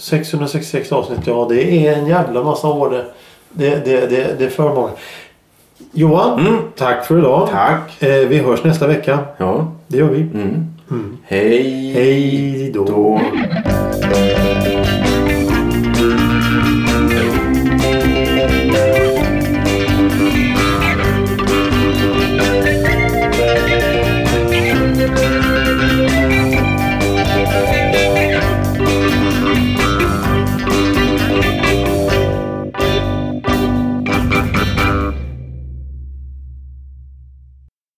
666 0.01 0.93
avsnitt, 0.93 1.19
ja 1.27 1.47
det 1.51 1.87
är 1.87 1.93
en 1.99 2.07
jävla 2.07 2.43
massa 2.43 2.69
år 2.69 2.91
det. 2.91 3.05
Det, 3.51 3.85
det, 3.85 4.07
det, 4.07 4.39
det 4.39 4.45
är 4.45 4.49
för 4.51 4.75
många. 4.75 4.91
Johan, 5.93 6.41
Mm. 6.41 6.57
tack 6.77 7.07
för 7.07 7.19
idag. 7.19 7.49
Tack. 7.53 8.03
Eh, 8.03 8.29
vi 8.29 8.39
hörs 8.39 8.65
nästa 8.65 8.87
vecka. 8.87 9.19
Ja. 9.37 9.73
Det 9.87 9.99
gör 9.99 10.09
vi. 10.09 10.21
Mm. 10.21 10.67
Mm. 10.91 11.19
Hej 11.25 11.93
Hej 11.95 12.71
då. 12.75 12.85
då. 12.85 13.21